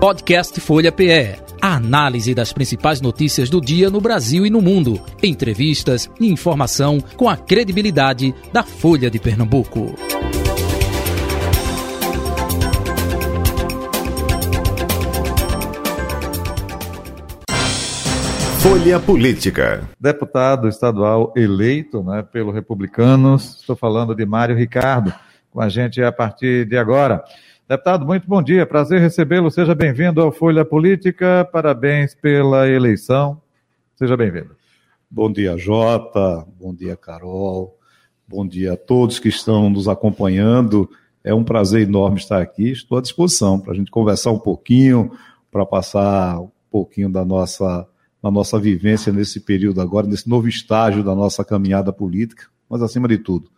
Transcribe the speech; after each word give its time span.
Podcast 0.00 0.58
Folha 0.62 0.90
PE. 0.90 1.36
A 1.60 1.74
análise 1.76 2.34
das 2.34 2.54
principais 2.54 3.02
notícias 3.02 3.50
do 3.50 3.60
dia 3.60 3.90
no 3.90 4.00
Brasil 4.00 4.46
e 4.46 4.50
no 4.50 4.62
mundo. 4.62 4.98
Entrevistas 5.22 6.10
e 6.18 6.26
informação 6.26 6.98
com 7.18 7.28
a 7.28 7.36
credibilidade 7.36 8.34
da 8.50 8.62
Folha 8.62 9.10
de 9.10 9.18
Pernambuco. 9.18 9.94
Folha 18.60 18.98
Política. 18.98 19.86
Deputado 20.00 20.66
estadual 20.66 21.30
eleito 21.36 22.02
né, 22.02 22.22
pelo 22.22 22.50
Republicanos, 22.50 23.60
estou 23.60 23.76
falando 23.76 24.14
de 24.14 24.24
Mário 24.24 24.56
Ricardo, 24.56 25.12
com 25.50 25.60
a 25.60 25.68
gente 25.68 26.02
a 26.02 26.10
partir 26.10 26.64
de 26.64 26.78
agora. 26.78 27.22
Deputado, 27.70 28.04
muito 28.04 28.26
bom 28.26 28.42
dia, 28.42 28.66
prazer 28.66 29.00
recebê-lo. 29.00 29.48
Seja 29.48 29.76
bem-vindo 29.76 30.20
ao 30.20 30.32
Folha 30.32 30.64
Política. 30.64 31.48
Parabéns 31.52 32.16
pela 32.16 32.68
eleição. 32.68 33.40
Seja 33.94 34.16
bem-vindo. 34.16 34.56
Bom 35.08 35.30
dia, 35.30 35.56
Jota. 35.56 36.44
Bom 36.58 36.74
dia, 36.74 36.96
Carol. 36.96 37.78
Bom 38.26 38.44
dia 38.44 38.72
a 38.72 38.76
todos 38.76 39.20
que 39.20 39.28
estão 39.28 39.70
nos 39.70 39.86
acompanhando. 39.86 40.90
É 41.22 41.32
um 41.32 41.44
prazer 41.44 41.82
enorme 41.82 42.18
estar 42.18 42.42
aqui. 42.42 42.72
Estou 42.72 42.98
à 42.98 43.00
disposição 43.00 43.60
para 43.60 43.70
a 43.72 43.76
gente 43.76 43.88
conversar 43.88 44.32
um 44.32 44.38
pouquinho, 44.40 45.12
para 45.48 45.64
passar 45.64 46.40
um 46.40 46.50
pouquinho 46.72 47.08
da 47.08 47.24
nossa, 47.24 47.86
da 48.20 48.32
nossa 48.32 48.58
vivência 48.58 49.12
nesse 49.12 49.38
período 49.38 49.80
agora, 49.80 50.08
nesse 50.08 50.28
novo 50.28 50.48
estágio 50.48 51.04
da 51.04 51.14
nossa 51.14 51.44
caminhada 51.44 51.92
política. 51.92 52.48
Mas, 52.68 52.82
acima 52.82 53.06
de 53.06 53.18
tudo, 53.18 53.48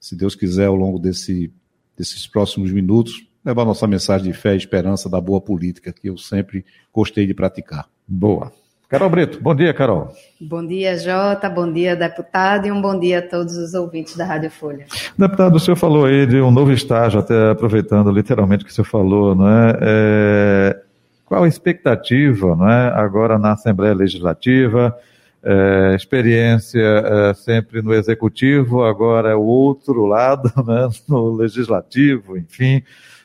se 0.00 0.16
Deus 0.16 0.34
quiser, 0.34 0.68
ao 0.68 0.76
longo 0.76 0.98
desse, 0.98 1.52
desses 1.94 2.26
próximos 2.26 2.72
minutos, 2.72 3.28
levar 3.44 3.64
nossa 3.64 3.86
mensagem 3.86 4.30
de 4.30 4.36
fé 4.36 4.54
e 4.54 4.56
esperança 4.56 5.08
da 5.08 5.20
boa 5.20 5.40
política 5.40 5.92
que 5.92 6.08
eu 6.08 6.16
sempre 6.16 6.64
gostei 6.92 7.26
de 7.26 7.34
praticar. 7.34 7.86
Boa. 8.06 8.52
Carol 8.90 9.08
Brito, 9.08 9.40
bom 9.40 9.54
dia, 9.54 9.72
Carol. 9.72 10.12
Bom 10.40 10.66
dia, 10.66 10.98
Jota, 10.98 11.48
bom 11.48 11.72
dia, 11.72 11.94
deputado, 11.94 12.66
e 12.66 12.72
um 12.72 12.82
bom 12.82 12.98
dia 12.98 13.20
a 13.20 13.22
todos 13.22 13.56
os 13.56 13.72
ouvintes 13.72 14.16
da 14.16 14.24
Rádio 14.24 14.50
Folha. 14.50 14.84
Deputado, 15.16 15.54
o 15.54 15.60
senhor 15.60 15.76
falou 15.76 16.06
aí 16.06 16.26
de 16.26 16.40
um 16.40 16.50
novo 16.50 16.72
estágio, 16.72 17.20
até 17.20 17.50
aproveitando 17.50 18.10
literalmente 18.10 18.64
o 18.64 18.66
que 18.66 18.72
o 18.72 18.74
senhor 18.74 18.86
falou, 18.86 19.36
não 19.36 19.48
é? 19.48 19.78
é 19.80 20.80
qual 21.24 21.44
a 21.44 21.48
expectativa, 21.48 22.56
não 22.56 22.68
é, 22.68 22.88
agora 22.88 23.38
na 23.38 23.52
Assembleia 23.52 23.94
Legislativa? 23.94 24.92
É, 25.40 25.94
experiência 25.94 26.80
é, 26.80 27.34
sempre 27.34 27.80
no 27.80 27.94
executivo, 27.94 28.82
agora 28.82 29.30
é 29.30 29.34
o 29.36 29.42
outro 29.42 30.04
lado, 30.04 30.52
né, 30.66 30.88
no 31.08 31.32
legislativo, 31.36 32.36
enfim. 32.36 32.82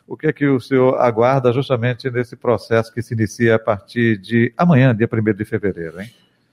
O 0.08 0.16
que 0.16 0.28
é 0.28 0.34
que 0.34 0.46
o 0.46 0.60
senhor 0.60 1.00
aguarda 1.00 1.52
justamente 1.52 2.10
nesse 2.12 2.36
processo 2.36 2.94
que 2.94 3.02
se 3.02 3.14
inicia 3.14 3.56
a 3.56 3.60
partir 3.60 4.18
de 4.18 4.54
amanhã, 4.56 4.96
dia 4.96 5.10
1 5.12 5.34
de 5.34 5.46
fevereiro, 5.46 6.00
hein? 6.00 6.10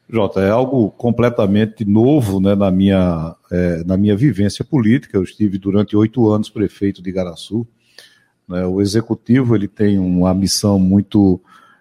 Jota, 0.09 0.41
é 0.41 0.51
algo 0.51 0.91
completamente 0.91 1.85
novo 1.85 2.41
né, 2.41 2.55
na, 2.55 2.71
minha, 2.71 3.35
é, 3.51 3.85
na 3.85 3.97
minha 3.97 4.17
vivência 4.17 4.65
política. 4.65 5.17
Eu 5.17 5.23
estive 5.23 5.59
durante 5.59 5.97
oito 5.97 6.29
anos 6.31 6.51
prefeito 6.51 7.03
de 7.03 7.11
Igaraçu. 7.11 7.67
Né, 8.49 8.67
o 8.67 8.81
executivo 8.81 9.55
ele 9.55 9.69
tem 9.69 9.99
uma 9.99 10.35
missão 10.35 10.79
muito, 10.79 11.41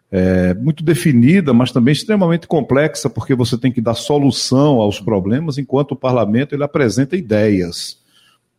é, 0.10 0.54
muito 0.54 0.84
definida, 0.84 1.54
mas 1.54 1.72
também 1.72 1.92
extremamente 1.94 2.48
complexa, 2.48 3.10
porque 3.10 3.36
você 3.36 3.58
tem 3.58 3.72
que 3.72 3.82
dar 3.82 3.96
solução 3.96 4.76
aos 4.76 5.00
problemas, 5.00 5.58
enquanto 5.58 5.92
o 5.92 5.98
parlamento 5.98 6.54
ele 6.54 6.64
apresenta 6.64 7.18
ideias. 7.18 7.98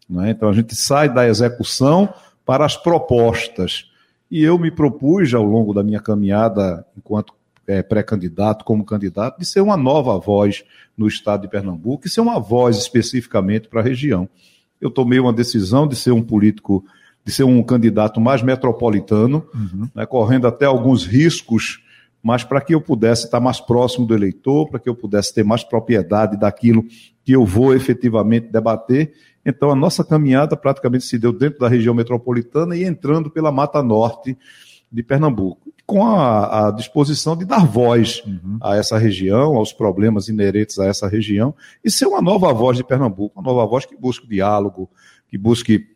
Né? 0.08 0.30
Então 0.30 0.48
a 0.48 0.52
gente 0.52 0.74
sai 0.74 1.12
da 1.12 1.26
execução 1.26 2.12
para 2.44 2.64
as 2.64 2.76
propostas. 2.76 3.90
E 4.30 4.42
eu 4.42 4.58
me 4.58 4.70
propus, 4.70 5.32
ao 5.34 5.44
longo 5.44 5.74
da 5.74 5.82
minha 5.82 6.00
caminhada 6.00 6.86
enquanto 6.96 7.34
é, 7.66 7.82
pré-candidato, 7.82 8.64
como 8.64 8.84
candidato, 8.84 9.38
de 9.38 9.46
ser 9.46 9.60
uma 9.60 9.76
nova 9.76 10.18
voz 10.18 10.64
no 10.96 11.06
estado 11.06 11.42
de 11.42 11.48
Pernambuco 11.48 12.06
e 12.06 12.10
ser 12.10 12.20
uma 12.20 12.40
voz 12.40 12.76
especificamente 12.78 13.68
para 13.68 13.80
a 13.80 13.84
região. 13.84 14.28
Eu 14.80 14.90
tomei 14.90 15.20
uma 15.20 15.32
decisão 15.32 15.86
de 15.86 15.94
ser 15.94 16.10
um 16.10 16.22
político, 16.22 16.84
de 17.24 17.32
ser 17.32 17.44
um 17.44 17.62
candidato 17.62 18.20
mais 18.20 18.42
metropolitano, 18.42 19.46
uhum. 19.54 19.88
né, 19.94 20.04
correndo 20.04 20.46
até 20.46 20.64
alguns 20.64 21.06
riscos, 21.06 21.80
mas 22.22 22.44
para 22.44 22.60
que 22.60 22.74
eu 22.74 22.80
pudesse 22.80 23.26
estar 23.26 23.40
mais 23.40 23.60
próximo 23.60 24.06
do 24.06 24.14
eleitor, 24.14 24.68
para 24.68 24.80
que 24.80 24.88
eu 24.88 24.94
pudesse 24.94 25.34
ter 25.34 25.44
mais 25.44 25.62
propriedade 25.62 26.36
daquilo 26.36 26.84
que 27.24 27.32
eu 27.32 27.44
vou 27.44 27.74
efetivamente 27.74 28.48
debater 28.48 29.12
então, 29.44 29.70
a 29.70 29.74
nossa 29.74 30.04
caminhada 30.04 30.56
praticamente 30.56 31.04
se 31.04 31.18
deu 31.18 31.32
dentro 31.32 31.58
da 31.60 31.68
região 31.68 31.94
metropolitana 31.94 32.76
e 32.76 32.84
entrando 32.84 33.30
pela 33.30 33.50
Mata 33.50 33.82
Norte 33.82 34.36
de 34.90 35.02
Pernambuco, 35.02 35.72
com 35.86 36.04
a, 36.06 36.68
a 36.68 36.70
disposição 36.70 37.36
de 37.36 37.44
dar 37.44 37.66
voz 37.66 38.22
uhum. 38.26 38.58
a 38.62 38.76
essa 38.76 38.98
região, 38.98 39.56
aos 39.56 39.72
problemas 39.72 40.28
inerentes 40.28 40.78
a 40.78 40.86
essa 40.86 41.08
região, 41.08 41.54
e 41.82 41.90
ser 41.90 42.06
uma 42.06 42.20
nova 42.20 42.52
voz 42.52 42.76
de 42.76 42.84
Pernambuco, 42.84 43.40
uma 43.40 43.50
nova 43.50 43.66
voz 43.66 43.84
que 43.86 43.96
busque 43.96 44.28
diálogo, 44.28 44.88
que 45.28 45.38
busque 45.38 45.88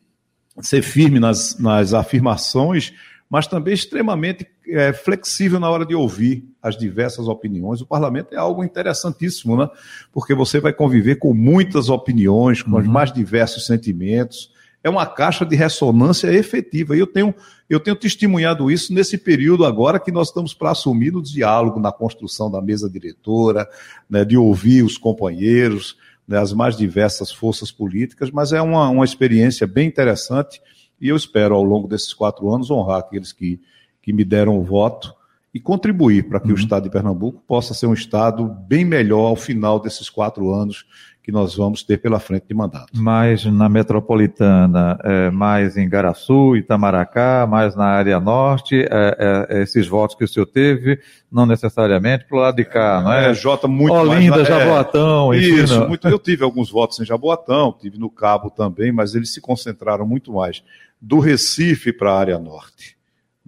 ser 0.60 0.82
firme 0.82 1.20
nas, 1.20 1.58
nas 1.58 1.92
afirmações, 1.92 2.92
mas 3.28 3.46
também 3.46 3.74
extremamente 3.74 4.46
é, 4.68 4.92
flexível 4.92 5.58
na 5.58 5.68
hora 5.68 5.84
de 5.84 5.94
ouvir 5.94 6.44
as 6.62 6.76
diversas 6.76 7.26
opiniões. 7.28 7.80
O 7.80 7.86
parlamento 7.86 8.32
é 8.32 8.36
algo 8.36 8.62
interessantíssimo, 8.62 9.56
né? 9.56 9.68
Porque 10.12 10.34
você 10.34 10.60
vai 10.60 10.72
conviver 10.72 11.16
com 11.16 11.34
muitas 11.34 11.88
opiniões, 11.88 12.62
com 12.62 12.70
uhum. 12.70 12.78
os 12.78 12.86
mais 12.86 13.12
diversos 13.12 13.66
sentimentos. 13.66 14.50
É 14.82 14.88
uma 14.88 15.06
caixa 15.06 15.44
de 15.44 15.56
ressonância 15.56 16.32
efetiva. 16.32 16.96
E 16.96 17.00
eu 17.00 17.06
tenho, 17.06 17.34
eu 17.68 17.80
tenho 17.80 17.96
testemunhado 17.96 18.70
isso 18.70 18.94
nesse 18.94 19.18
período 19.18 19.64
agora 19.64 19.98
que 19.98 20.12
nós 20.12 20.28
estamos 20.28 20.54
para 20.54 20.70
assumir 20.70 21.12
no 21.12 21.20
diálogo, 21.20 21.80
na 21.80 21.90
construção 21.90 22.48
da 22.48 22.62
mesa 22.62 22.88
diretora, 22.88 23.68
né, 24.08 24.24
de 24.24 24.36
ouvir 24.36 24.84
os 24.84 24.96
companheiros, 24.96 25.96
né, 26.28 26.38
as 26.38 26.52
mais 26.52 26.76
diversas 26.76 27.32
forças 27.32 27.72
políticas, 27.72 28.30
mas 28.30 28.52
é 28.52 28.62
uma, 28.62 28.88
uma 28.88 29.04
experiência 29.04 29.66
bem 29.66 29.88
interessante 29.88 30.60
e 31.00 31.08
eu 31.08 31.16
espero, 31.16 31.54
ao 31.54 31.62
longo 31.62 31.88
desses 31.88 32.12
quatro 32.12 32.52
anos, 32.52 32.70
honrar 32.70 32.98
aqueles 32.98 33.32
que, 33.32 33.60
que 34.00 34.12
me 34.12 34.24
deram 34.24 34.58
o 34.58 34.62
voto 34.62 35.14
e 35.52 35.60
contribuir 35.60 36.28
para 36.28 36.38
que 36.38 36.48
uhum. 36.48 36.54
o 36.54 36.58
Estado 36.58 36.84
de 36.84 36.90
Pernambuco 36.90 37.42
possa 37.46 37.72
ser 37.72 37.86
um 37.86 37.94
Estado 37.94 38.44
bem 38.68 38.84
melhor 38.84 39.26
ao 39.28 39.36
final 39.36 39.80
desses 39.80 40.10
quatro 40.10 40.52
anos 40.52 40.84
que 41.26 41.32
nós 41.32 41.56
vamos 41.56 41.82
ter 41.82 41.96
pela 41.96 42.20
frente 42.20 42.44
de 42.46 42.54
mandato. 42.54 42.92
Mais 42.94 43.44
na 43.44 43.68
metropolitana, 43.68 44.96
é, 45.02 45.28
mais 45.28 45.76
em 45.76 45.88
Garaçu, 45.88 46.54
Itamaracá, 46.54 47.48
mais 47.50 47.74
na 47.74 47.84
área 47.84 48.20
norte, 48.20 48.76
é, 48.88 49.46
é, 49.50 49.62
esses 49.62 49.88
votos 49.88 50.14
que 50.14 50.22
o 50.22 50.28
senhor 50.28 50.46
teve, 50.46 51.00
não 51.32 51.44
necessariamente 51.44 52.26
para 52.26 52.36
o 52.36 52.40
lado 52.40 52.54
de 52.54 52.64
cá, 52.64 53.00
não 53.02 53.12
é? 53.12 53.30
É, 53.30 53.34
Jota, 53.34 53.66
muito 53.66 53.92
Olinda, 53.92 54.36
mais... 54.36 54.48
Na... 54.48 54.58
Jaboatão, 54.60 55.32
é, 55.32 55.38
enfim. 55.38 55.62
Isso, 55.64 55.88
muito, 55.88 56.06
eu 56.06 56.18
tive 56.20 56.44
alguns 56.44 56.70
votos 56.70 57.00
em 57.00 57.04
Jaboatão, 57.04 57.74
tive 57.76 57.98
no 57.98 58.08
Cabo 58.08 58.48
também, 58.48 58.92
mas 58.92 59.16
eles 59.16 59.34
se 59.34 59.40
concentraram 59.40 60.06
muito 60.06 60.32
mais 60.32 60.62
do 61.00 61.18
Recife 61.18 61.92
para 61.92 62.12
a 62.12 62.18
área 62.18 62.38
norte. 62.38 62.96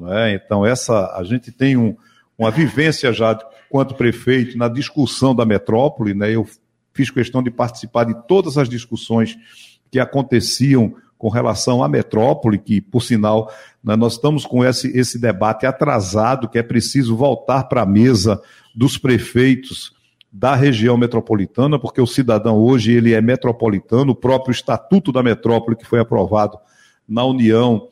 É? 0.06 0.34
Então, 0.34 0.64
essa, 0.64 1.16
a 1.16 1.24
gente 1.24 1.50
tem 1.50 1.76
um, 1.76 1.96
uma 2.36 2.50
vivência 2.50 3.12
já, 3.12 3.34
quanto 3.68 3.94
prefeito, 3.94 4.56
na 4.56 4.68
discussão 4.68 5.34
da 5.34 5.44
metrópole, 5.44 6.14
né? 6.14 6.30
eu 6.30 6.46
fiz 6.92 7.10
questão 7.10 7.42
de 7.42 7.50
participar 7.50 8.04
de 8.04 8.14
todas 8.26 8.56
as 8.56 8.68
discussões 8.68 9.36
que 9.90 9.98
aconteciam 9.98 10.94
com 11.16 11.28
relação 11.28 11.82
à 11.82 11.88
metrópole, 11.88 12.58
que, 12.58 12.80
por 12.80 13.02
sinal, 13.02 13.52
né, 13.82 13.96
nós 13.96 14.12
estamos 14.12 14.46
com 14.46 14.64
esse, 14.64 14.96
esse 14.96 15.18
debate 15.18 15.66
atrasado, 15.66 16.48
que 16.48 16.58
é 16.58 16.62
preciso 16.62 17.16
voltar 17.16 17.64
para 17.64 17.82
a 17.82 17.86
mesa 17.86 18.40
dos 18.74 18.96
prefeitos 18.96 19.92
da 20.30 20.54
região 20.54 20.96
metropolitana, 20.96 21.78
porque 21.78 22.00
o 22.00 22.06
cidadão 22.06 22.56
hoje 22.56 22.92
ele 22.92 23.14
é 23.14 23.20
metropolitano, 23.20 24.12
o 24.12 24.14
próprio 24.14 24.52
Estatuto 24.52 25.10
da 25.10 25.22
Metrópole, 25.22 25.76
que 25.76 25.86
foi 25.86 25.98
aprovado 25.98 26.56
na 27.08 27.24
União, 27.24 27.88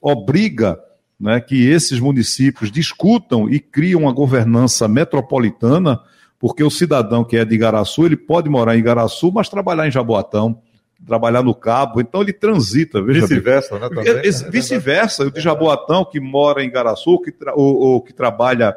obriga 0.00 0.78
né, 1.18 1.40
que 1.40 1.68
esses 1.68 2.00
municípios 2.00 2.70
discutam 2.70 3.48
e 3.48 3.60
criem 3.60 3.96
uma 3.96 4.12
governança 4.12 4.88
metropolitana 4.88 6.00
porque 6.38 6.62
o 6.62 6.70
cidadão 6.70 7.24
que 7.24 7.36
é 7.36 7.44
de 7.44 7.54
Igaraçu, 7.54 8.06
ele 8.06 8.16
pode 8.16 8.48
morar 8.48 8.76
em 8.76 8.78
Igaraçu, 8.78 9.32
mas 9.32 9.48
trabalhar 9.48 9.88
em 9.88 9.90
Jaboatão, 9.90 10.60
trabalhar 11.04 11.42
no 11.42 11.54
Cabo, 11.54 12.00
então 12.00 12.22
ele 12.22 12.32
transita. 12.32 13.02
Vice-versa, 13.02 13.78
né? 13.78 13.88
É, 14.04 14.30
vice-versa, 14.50 15.24
o 15.24 15.30
de 15.30 15.40
Jaboatão, 15.40 16.04
que 16.04 16.20
mora 16.20 16.62
em 16.62 16.68
Igaraçu, 16.68 17.20
que 17.20 17.34
ou, 17.54 17.76
ou, 17.76 18.00
que 18.00 18.12
trabalha 18.12 18.74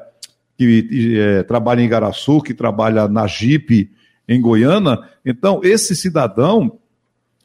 que 0.57 1.17
é, 1.19 1.43
trabalha 1.43 1.81
em 1.81 1.85
Igaraçu, 1.85 2.41
que 2.41 2.53
trabalha 2.53 3.07
na 3.07 3.25
Jeep 3.27 3.91
em 4.27 4.41
Goiânia, 4.41 4.99
então 5.25 5.61
esse 5.63 5.95
cidadão, 5.95 6.79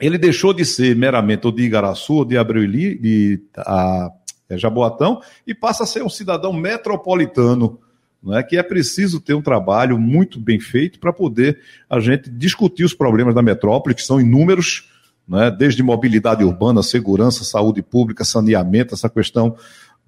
ele 0.00 0.18
deixou 0.18 0.52
de 0.52 0.64
ser 0.64 0.94
meramente 0.94 1.46
o 1.46 1.52
de 1.52 1.62
Igaraçu, 1.62 2.24
de 2.24 2.36
Abreu 2.36 2.66
de 2.66 3.40
a, 3.56 4.10
é, 4.48 4.58
Jaboatão, 4.58 5.20
e 5.46 5.54
passa 5.54 5.84
a 5.84 5.86
ser 5.86 6.02
um 6.02 6.08
cidadão 6.08 6.52
metropolitano 6.52 7.80
não 8.26 8.36
é 8.36 8.42
que 8.42 8.56
é 8.56 8.62
preciso 8.62 9.20
ter 9.20 9.34
um 9.34 9.40
trabalho 9.40 9.96
muito 9.96 10.40
bem 10.40 10.58
feito 10.58 10.98
para 10.98 11.12
poder 11.12 11.60
a 11.88 12.00
gente 12.00 12.28
discutir 12.28 12.82
os 12.82 12.92
problemas 12.92 13.36
da 13.36 13.40
metrópole, 13.40 13.94
que 13.94 14.02
são 14.02 14.20
inúmeros, 14.20 14.90
é? 15.32 15.48
desde 15.48 15.80
mobilidade 15.80 16.42
urbana, 16.42 16.82
segurança, 16.82 17.44
saúde 17.44 17.82
pública, 17.82 18.24
saneamento, 18.24 18.94
essa 18.94 19.08
questão 19.08 19.56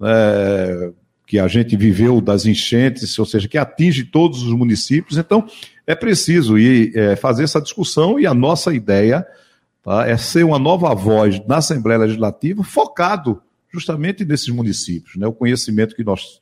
é, 0.01 0.91
que 1.25 1.39
a 1.39 1.47
gente 1.47 1.77
viveu 1.77 2.19
das 2.19 2.45
enchentes, 2.45 3.17
ou 3.17 3.25
seja, 3.25 3.47
que 3.47 3.57
atinge 3.57 4.03
todos 4.03 4.43
os 4.43 4.51
municípios. 4.51 5.17
Então, 5.17 5.47
é 5.87 5.95
preciso 5.95 6.57
ir 6.57 6.91
é, 6.97 7.15
fazer 7.15 7.43
essa 7.43 7.61
discussão 7.61 8.19
e 8.19 8.25
a 8.25 8.33
nossa 8.33 8.73
ideia 8.73 9.25
tá, 9.89 10.07
é 10.07 10.15
ser 10.17 10.45
uma 10.45 10.59
nova 10.59 10.93
voz 10.93 11.43
na 11.47 11.57
Assembleia 11.57 12.01
Legislativa 12.01 12.63
focado 12.63 13.41
justamente 13.73 14.23
nesses 14.23 14.49
municípios. 14.49 15.15
Né? 15.15 15.25
O 15.25 15.33
conhecimento 15.33 15.95
que 15.95 16.03
nós 16.03 16.39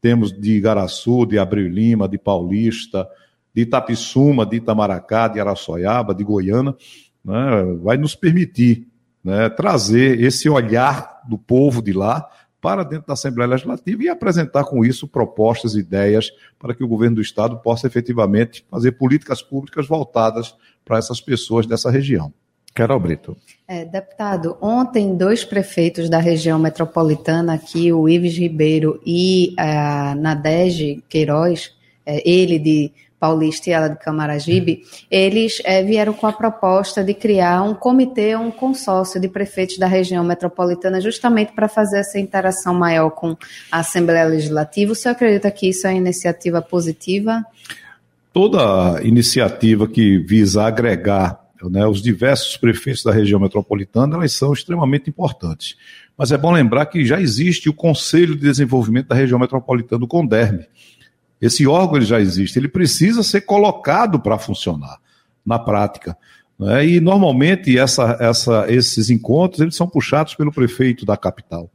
temos 0.00 0.32
de 0.32 0.52
Igaraçu, 0.52 1.26
de 1.26 1.36
Abril 1.36 1.68
Lima, 1.68 2.08
de 2.08 2.18
Paulista, 2.18 3.08
de 3.52 3.62
Itapissuma, 3.62 4.46
de 4.46 4.58
Itamaracá, 4.58 5.26
de 5.26 5.40
Araçoiaba, 5.40 6.14
de 6.14 6.22
Goiânia, 6.22 6.76
né, 7.24 7.34
vai 7.82 7.96
nos 7.96 8.14
permitir 8.14 8.86
né, 9.24 9.48
trazer 9.48 10.20
esse 10.20 10.48
olhar 10.48 11.20
do 11.28 11.36
povo 11.36 11.82
de 11.82 11.92
lá 11.92 12.28
para 12.60 12.84
dentro 12.84 13.08
da 13.08 13.14
Assembleia 13.14 13.50
Legislativa 13.50 14.04
e 14.04 14.08
apresentar 14.08 14.64
com 14.64 14.84
isso 14.84 15.08
propostas, 15.08 15.74
ideias 15.74 16.30
para 16.58 16.74
que 16.74 16.84
o 16.84 16.88
governo 16.88 17.16
do 17.16 17.22
Estado 17.22 17.56
possa 17.58 17.88
efetivamente 17.88 18.64
fazer 18.70 18.92
políticas 18.92 19.42
públicas 19.42 19.88
voltadas 19.88 20.54
para 20.84 20.98
essas 20.98 21.20
pessoas 21.20 21.66
dessa 21.66 21.90
região. 21.90 22.32
Carol 22.74 22.98
Brito. 22.98 23.36
É, 23.66 23.84
deputado, 23.84 24.58
ontem 24.60 25.16
dois 25.16 25.44
prefeitos 25.44 26.10
da 26.10 26.18
região 26.18 26.58
metropolitana 26.58 27.54
aqui, 27.54 27.92
o 27.92 28.08
Ives 28.08 28.36
Ribeiro 28.36 29.00
e 29.06 29.54
a 29.56 30.14
Nadege 30.16 31.02
Queiroz, 31.08 31.72
é, 32.04 32.28
ele 32.28 32.58
de 32.58 32.92
Paulista 33.18 33.70
e 33.70 33.72
ela 33.72 33.88
de 33.88 33.98
Camaragibe, 33.98 34.82
eles 35.10 35.62
é, 35.64 35.82
vieram 35.82 36.12
com 36.12 36.26
a 36.26 36.32
proposta 36.32 37.02
de 37.02 37.14
criar 37.14 37.62
um 37.62 37.74
comitê, 37.74 38.36
um 38.36 38.50
consórcio 38.50 39.18
de 39.18 39.28
prefeitos 39.28 39.78
da 39.78 39.86
região 39.86 40.22
metropolitana, 40.22 41.00
justamente 41.00 41.52
para 41.52 41.68
fazer 41.68 42.00
essa 42.00 42.18
interação 42.18 42.74
maior 42.74 43.08
com 43.10 43.34
a 43.72 43.78
Assembleia 43.78 44.26
Legislativa. 44.26 44.92
O 44.92 44.94
senhor 44.94 45.12
acredita 45.12 45.50
que 45.50 45.70
isso 45.70 45.86
é 45.86 45.90
uma 45.90 45.96
iniciativa 45.96 46.60
positiva? 46.60 47.42
Toda 48.30 49.00
iniciativa 49.02 49.88
que 49.88 50.18
visa 50.18 50.64
agregar 50.64 51.43
né, 51.70 51.86
os 51.86 52.02
diversos 52.02 52.56
prefeitos 52.56 53.02
da 53.02 53.12
região 53.12 53.40
metropolitana, 53.40 54.16
elas 54.16 54.32
são 54.32 54.52
extremamente 54.52 55.08
importantes. 55.08 55.76
Mas 56.16 56.30
é 56.32 56.38
bom 56.38 56.52
lembrar 56.52 56.86
que 56.86 57.04
já 57.04 57.20
existe 57.20 57.68
o 57.68 57.74
Conselho 57.74 58.34
de 58.34 58.42
Desenvolvimento 58.42 59.08
da 59.08 59.14
Região 59.14 59.38
Metropolitana, 59.38 60.04
o 60.04 60.08
CONDERME, 60.08 60.66
esse 61.40 61.66
órgão 61.66 61.96
ele 61.96 62.06
já 62.06 62.20
existe, 62.20 62.58
ele 62.58 62.68
precisa 62.68 63.22
ser 63.22 63.42
colocado 63.42 64.18
para 64.18 64.38
funcionar 64.38 64.98
na 65.44 65.58
prática. 65.58 66.16
Né? 66.58 66.86
E 66.86 67.00
normalmente 67.00 67.76
essa, 67.78 68.16
essa, 68.20 68.64
esses 68.72 69.10
encontros 69.10 69.60
eles 69.60 69.76
são 69.76 69.86
puxados 69.86 70.34
pelo 70.34 70.52
prefeito 70.52 71.04
da 71.04 71.16
capital. 71.16 71.70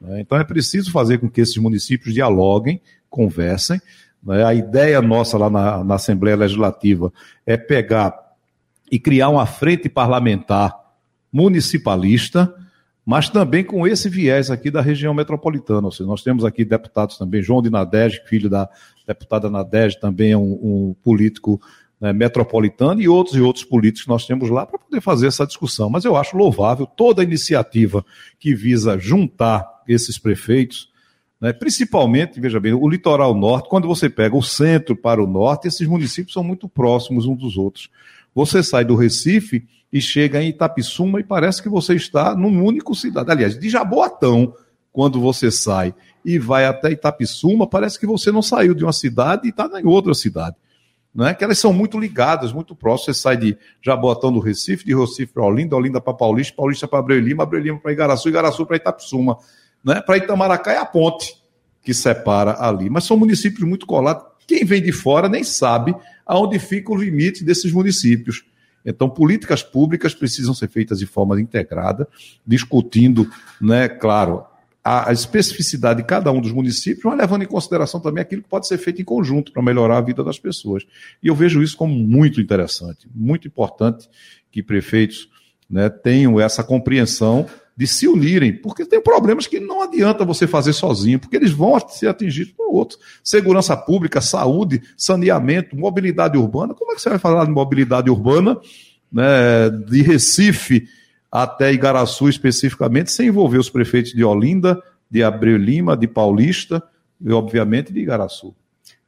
Né? 0.00 0.20
Então 0.20 0.38
é 0.38 0.44
preciso 0.44 0.90
fazer 0.90 1.18
com 1.18 1.28
que 1.28 1.40
esses 1.40 1.56
municípios 1.56 2.14
dialoguem, 2.14 2.80
conversem. 3.10 3.80
Né? 4.22 4.44
A 4.44 4.54
ideia 4.54 5.02
nossa 5.02 5.36
lá 5.36 5.50
na, 5.50 5.84
na 5.84 5.96
Assembleia 5.96 6.36
Legislativa 6.36 7.12
é 7.44 7.56
pegar 7.56 8.21
e 8.92 9.00
criar 9.00 9.30
uma 9.30 9.46
frente 9.46 9.88
parlamentar 9.88 10.78
municipalista 11.32 12.54
mas 13.04 13.28
também 13.28 13.64
com 13.64 13.86
esse 13.86 14.08
viés 14.08 14.50
aqui 14.50 14.70
da 14.70 14.80
região 14.80 15.12
metropolitana. 15.12 15.86
Ou 15.86 15.90
seja, 15.90 16.08
nós 16.08 16.22
temos 16.22 16.44
aqui 16.44 16.64
deputados 16.64 17.18
também, 17.18 17.42
João 17.42 17.60
de 17.60 17.68
Nadege, 17.68 18.22
filho 18.26 18.48
da 18.48 18.68
deputada 19.06 19.50
Nadege, 19.50 19.98
também 19.98 20.32
é 20.32 20.36
um, 20.36 20.52
um 20.62 20.96
político 21.02 21.60
né, 22.00 22.12
metropolitano, 22.12 23.00
e 23.00 23.08
outros 23.08 23.36
e 23.36 23.40
outros 23.40 23.64
políticos 23.64 24.04
que 24.04 24.08
nós 24.08 24.26
temos 24.26 24.48
lá 24.50 24.64
para 24.64 24.78
poder 24.78 25.00
fazer 25.00 25.26
essa 25.26 25.46
discussão. 25.46 25.90
Mas 25.90 26.04
eu 26.04 26.16
acho 26.16 26.36
louvável 26.36 26.86
toda 26.86 27.22
a 27.22 27.24
iniciativa 27.24 28.04
que 28.38 28.54
visa 28.54 28.98
juntar 28.98 29.82
esses 29.88 30.16
prefeitos, 30.18 30.90
né, 31.40 31.52
principalmente, 31.52 32.40
veja 32.40 32.60
bem, 32.60 32.72
o 32.72 32.88
litoral 32.88 33.34
norte, 33.34 33.68
quando 33.68 33.88
você 33.88 34.08
pega 34.08 34.36
o 34.36 34.42
centro 34.42 34.94
para 34.94 35.20
o 35.20 35.26
norte, 35.26 35.66
esses 35.66 35.88
municípios 35.88 36.34
são 36.34 36.44
muito 36.44 36.68
próximos 36.68 37.26
uns 37.26 37.36
dos 37.36 37.56
outros. 37.56 37.90
Você 38.34 38.62
sai 38.62 38.84
do 38.84 38.96
Recife 38.96 39.66
e 39.92 40.00
chega 40.00 40.42
em 40.42 40.48
Itapissuma 40.48 41.20
e 41.20 41.24
parece 41.24 41.62
que 41.62 41.68
você 41.68 41.94
está 41.94 42.34
num 42.34 42.64
único 42.64 42.94
cidade. 42.94 43.30
Aliás, 43.30 43.58
de 43.58 43.68
Jaboatão, 43.68 44.54
quando 44.92 45.20
você 45.20 45.50
sai 45.50 45.94
e 46.24 46.38
vai 46.38 46.64
até 46.64 46.90
Itapissuma, 46.90 47.66
parece 47.66 47.98
que 47.98 48.06
você 48.06 48.32
não 48.32 48.42
saiu 48.42 48.74
de 48.74 48.84
uma 48.84 48.92
cidade 48.92 49.46
e 49.46 49.50
está 49.50 49.68
em 49.80 49.86
outra 49.86 50.14
cidade. 50.14 50.56
Não 51.14 51.26
é? 51.26 51.34
Que 51.34 51.44
elas 51.44 51.58
são 51.58 51.74
muito 51.74 51.98
ligadas, 51.98 52.52
muito 52.52 52.74
próximas. 52.74 53.18
Você 53.18 53.22
sai 53.22 53.36
de 53.36 53.58
Jaboatão 53.82 54.32
do 54.32 54.40
Recife, 54.40 54.84
de 54.84 54.94
Recife 54.94 55.32
para 55.32 55.44
Olinda, 55.44 55.76
Olinda 55.76 56.00
para 56.00 56.14
Paulista, 56.14 56.54
Paulista 56.56 56.88
para 56.88 57.00
Abreu 57.00 57.20
Lima, 57.20 57.42
Abreu 57.42 57.60
Lima 57.60 57.78
para 57.78 57.92
Igaraçu, 57.92 58.30
Igaraçu 58.30 58.64
para 58.64 58.76
Itapissuma. 58.76 59.36
Né? 59.84 60.00
Para 60.00 60.16
Itamaracá 60.16 60.72
é 60.72 60.78
a 60.78 60.86
ponte 60.86 61.36
que 61.82 61.92
separa 61.92 62.56
ali. 62.58 62.88
Mas 62.88 63.04
são 63.04 63.16
municípios 63.16 63.68
muito 63.68 63.84
colados. 63.84 64.24
Quem 64.46 64.64
vem 64.64 64.82
de 64.82 64.92
fora 64.92 65.28
nem 65.28 65.44
sabe 65.44 65.94
aonde 66.32 66.58
fica 66.58 66.90
o 66.90 66.96
limite 66.96 67.44
desses 67.44 67.70
municípios. 67.70 68.42
Então, 68.86 69.08
políticas 69.08 69.62
públicas 69.62 70.14
precisam 70.14 70.54
ser 70.54 70.66
feitas 70.66 70.98
de 70.98 71.04
forma 71.04 71.38
integrada, 71.38 72.08
discutindo, 72.46 73.30
né, 73.60 73.86
claro, 73.86 74.42
a, 74.82 75.12
especificidade 75.12 76.00
de 76.00 76.06
cada 76.06 76.32
um 76.32 76.40
dos 76.40 76.50
municípios, 76.50 77.04
mas 77.04 77.18
levando 77.18 77.42
em 77.42 77.46
consideração 77.46 78.00
também 78.00 78.22
aquilo 78.22 78.42
que 78.42 78.48
pode 78.48 78.66
ser 78.66 78.78
feito 78.78 79.02
em 79.02 79.04
conjunto 79.04 79.52
para 79.52 79.62
melhorar 79.62 79.98
a 79.98 80.00
vida 80.00 80.24
das 80.24 80.38
pessoas. 80.38 80.84
E 81.22 81.28
eu 81.28 81.34
vejo 81.34 81.62
isso 81.62 81.76
como 81.76 81.94
muito 81.94 82.40
interessante, 82.40 83.06
muito 83.14 83.46
importante 83.46 84.08
que 84.50 84.62
prefeitos 84.62 85.28
né, 85.68 85.90
tenham 85.90 86.40
essa 86.40 86.64
compreensão 86.64 87.46
de 87.82 87.88
se 87.88 88.06
unirem, 88.06 88.52
porque 88.52 88.86
tem 88.86 89.02
problemas 89.02 89.48
que 89.48 89.58
não 89.58 89.82
adianta 89.82 90.24
você 90.24 90.46
fazer 90.46 90.72
sozinho, 90.72 91.18
porque 91.18 91.34
eles 91.34 91.50
vão 91.50 91.80
ser 91.88 92.06
atingidos 92.06 92.52
por 92.52 92.72
outros. 92.72 93.00
Segurança 93.24 93.76
pública, 93.76 94.20
saúde, 94.20 94.80
saneamento, 94.96 95.76
mobilidade 95.76 96.38
urbana. 96.38 96.74
Como 96.74 96.92
é 96.92 96.94
que 96.94 97.02
você 97.02 97.08
vai 97.08 97.18
falar 97.18 97.44
de 97.44 97.50
mobilidade 97.50 98.08
urbana 98.08 98.56
né, 99.12 99.68
de 99.68 100.00
Recife 100.00 100.86
até 101.28 101.72
Igaraçu 101.72 102.28
especificamente, 102.28 103.10
sem 103.10 103.26
envolver 103.26 103.58
os 103.58 103.68
prefeitos 103.68 104.12
de 104.12 104.22
Olinda, 104.22 104.80
de 105.10 105.24
Abreu 105.24 105.56
Lima, 105.56 105.96
de 105.96 106.06
Paulista 106.06 106.80
e, 107.20 107.32
obviamente, 107.32 107.92
de 107.92 107.98
Igaraçu? 107.98 108.54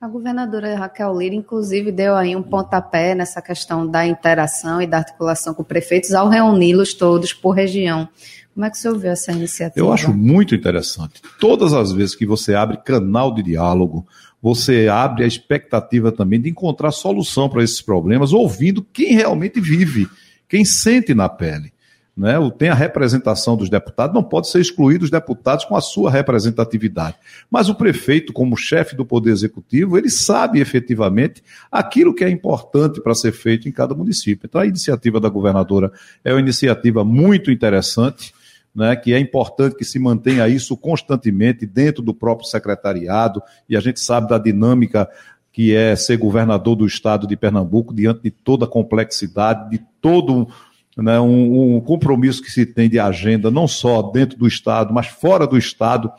A 0.05 0.07
governadora 0.07 0.77
Raquel 0.77 1.17
Lira, 1.17 1.35
inclusive, 1.35 1.91
deu 1.91 2.15
aí 2.15 2.37
um 2.37 2.43
pontapé 2.43 3.15
nessa 3.15 3.41
questão 3.41 3.87
da 3.91 4.07
interação 4.07 4.83
e 4.83 4.87
da 4.87 4.99
articulação 4.99 5.55
com 5.55 5.65
prefeitos 5.65 6.13
ao 6.13 6.29
reuni-los 6.29 6.93
todos 6.93 7.33
por 7.33 7.53
região. 7.53 8.07
Como 8.53 8.67
é 8.67 8.71
que 8.71 8.77
você 8.77 8.87
ouviu 8.87 9.11
essa 9.11 9.33
iniciativa? 9.33 9.81
Eu 9.81 9.91
acho 9.91 10.13
muito 10.13 10.55
interessante. 10.55 11.23
Todas 11.41 11.73
as 11.73 11.91
vezes 11.91 12.15
que 12.15 12.27
você 12.27 12.55
abre 12.55 12.77
canal 12.77 13.33
de 13.33 13.43
diálogo, 13.43 14.07
você 14.43 14.89
abre 14.89 15.25
a 15.25 15.27
expectativa 15.27 16.13
também 16.13 16.39
de 16.39 16.51
encontrar 16.51 16.93
solução 16.93 17.49
para 17.49 17.65
esses 17.65 17.81
problemas, 17.81 18.31
ouvindo 18.35 18.87
quem 18.93 19.15
realmente 19.15 19.59
vive, 19.59 20.07
quem 20.47 20.67
sente 20.67 21.15
na 21.15 21.31
pele 21.31 21.73
né, 22.17 22.35
tem 22.57 22.69
a 22.69 22.75
representação 22.75 23.57
dos 23.57 23.69
deputados, 23.69 24.15
não 24.15 24.23
pode 24.23 24.49
ser 24.49 24.61
excluído 24.61 25.05
os 25.05 25.11
deputados 25.11 25.65
com 25.65 25.75
a 25.75 25.81
sua 25.81 26.11
representatividade. 26.11 27.17
Mas 27.51 27.69
o 27.69 27.75
prefeito, 27.75 28.33
como 28.33 28.57
chefe 28.57 28.95
do 28.95 29.05
Poder 29.05 29.33
Executivo, 29.33 29.99
ele 29.99 30.09
sabe 30.09 30.61
efetivamente 30.61 31.43
aquilo 31.71 32.15
que 32.15 32.23
é 32.23 32.31
importante 32.31 33.01
para 33.01 33.15
ser 33.15 33.33
feito 33.33 33.69
em 33.69 33.73
cada 33.73 33.95
município. 33.95 34.47
Então, 34.47 34.61
a 34.61 34.67
iniciativa 34.67 35.19
da 35.19 35.29
governadora 35.29 35.91
é 36.25 36.33
uma 36.33 36.41
iniciativa 36.41 37.05
muito 37.05 37.51
interessante. 37.51 38.33
Né, 38.77 38.97
que 38.97 39.15
é 39.15 39.21
importante 39.21 39.77
que 39.77 39.85
se 39.85 40.01
mantenha 40.01 40.49
isso 40.49 40.77
constantemente 40.77 41.65
dentro 41.65 42.03
do 42.03 42.13
próprio 42.13 42.49
secretariado, 42.49 43.41
e 43.69 43.77
a 43.77 43.81
gente 43.81 44.01
sabe 44.01 44.29
da 44.29 44.37
dinâmica 44.37 45.09
que 45.53 45.73
é 45.73 45.95
ser 45.95 46.17
governador 46.17 46.75
do 46.75 46.85
estado 46.85 47.29
de 47.29 47.37
Pernambuco, 47.37 47.95
diante 47.95 48.23
de 48.25 48.33
toda 48.33 48.65
a 48.65 48.69
complexidade, 48.69 49.71
de 49.71 49.81
todo 50.01 50.49
né, 50.97 51.19
um, 51.21 51.77
um, 51.77 51.81
compromisso 51.81 52.43
que 52.43 52.51
se 52.51 52.65
tem 52.65 52.89
de 52.89 52.99
agenda, 52.99 53.51
não 53.51 53.67
só 53.67 54.03
dentro 54.03 54.39
do 54.39 54.47
Estado, 54.47 54.93
mas 54.93 55.07
fora 55.07 55.47
do 55.47 55.59
Estado 55.59 56.11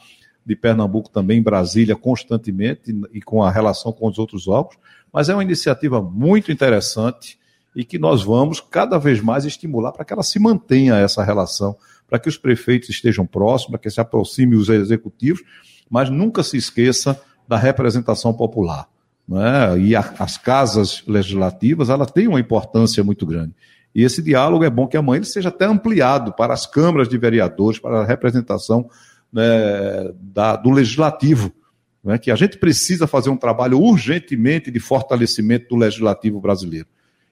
de 0.45 0.55
Pernambuco 0.55 1.09
também, 1.09 1.39
em 1.39 1.43
Brasília, 1.43 1.95
constantemente, 1.95 2.95
e 3.13 3.21
com 3.21 3.41
a 3.41 3.49
relação 3.49 3.91
com 3.91 4.07
os 4.07 4.19
outros 4.19 4.47
órgãos. 4.47 4.77
Mas 5.11 5.29
é 5.29 5.33
uma 5.33 5.43
iniciativa 5.43 6.01
muito 6.01 6.51
interessante 6.51 7.39
e 7.75 7.83
que 7.83 7.97
nós 7.97 8.23
vamos 8.23 8.59
cada 8.59 8.97
vez 8.97 9.19
mais 9.21 9.45
estimular 9.45 9.91
para 9.91 10.05
que 10.05 10.13
ela 10.13 10.23
se 10.23 10.39
mantenha 10.39 10.95
essa 10.95 11.23
relação, 11.23 11.75
para 12.07 12.19
que 12.19 12.29
os 12.29 12.37
prefeitos 12.37 12.89
estejam 12.89 13.25
próximos, 13.25 13.71
para 13.71 13.79
que 13.79 13.89
se 13.89 13.99
aproxime 13.99 14.55
os 14.55 14.69
executivos, 14.69 15.41
mas 15.89 16.09
nunca 16.09 16.43
se 16.43 16.57
esqueça 16.57 17.19
da 17.47 17.57
representação 17.57 18.33
popular. 18.33 18.87
Né? 19.27 19.79
E 19.79 19.95
a, 19.95 20.13
as 20.19 20.37
casas 20.37 21.03
legislativas, 21.07 21.89
ela 21.89 22.05
tem 22.05 22.27
uma 22.27 22.39
importância 22.39 23.03
muito 23.03 23.25
grande. 23.25 23.53
E 23.95 24.03
esse 24.03 24.21
diálogo 24.21 24.65
é 24.65 24.69
bom 24.69 24.85
que 24.85 24.97
amanhã 24.97 25.19
ele 25.19 25.25
seja 25.25 25.47
até 25.47 25.63
ampliado 25.63 26.33
para 26.33 26.53
as 26.53 26.65
câmaras 26.65 27.07
de 27.07 27.17
vereadores, 27.17 27.79
para 27.79 28.01
a 28.01 28.05
representação 28.05 28.89
né, 29.31 30.11
da, 30.19 30.57
do 30.57 30.69
legislativo. 30.69 31.53
Né, 32.03 32.17
que 32.17 32.29
a 32.29 32.35
gente 32.35 32.57
precisa 32.57 33.07
fazer 33.07 33.29
um 33.29 33.37
trabalho 33.37 33.81
urgentemente 33.81 34.69
de 34.69 34.79
fortalecimento 34.79 35.69
do 35.69 35.75
legislativo 35.77 36.39
brasileiro, 36.41 36.87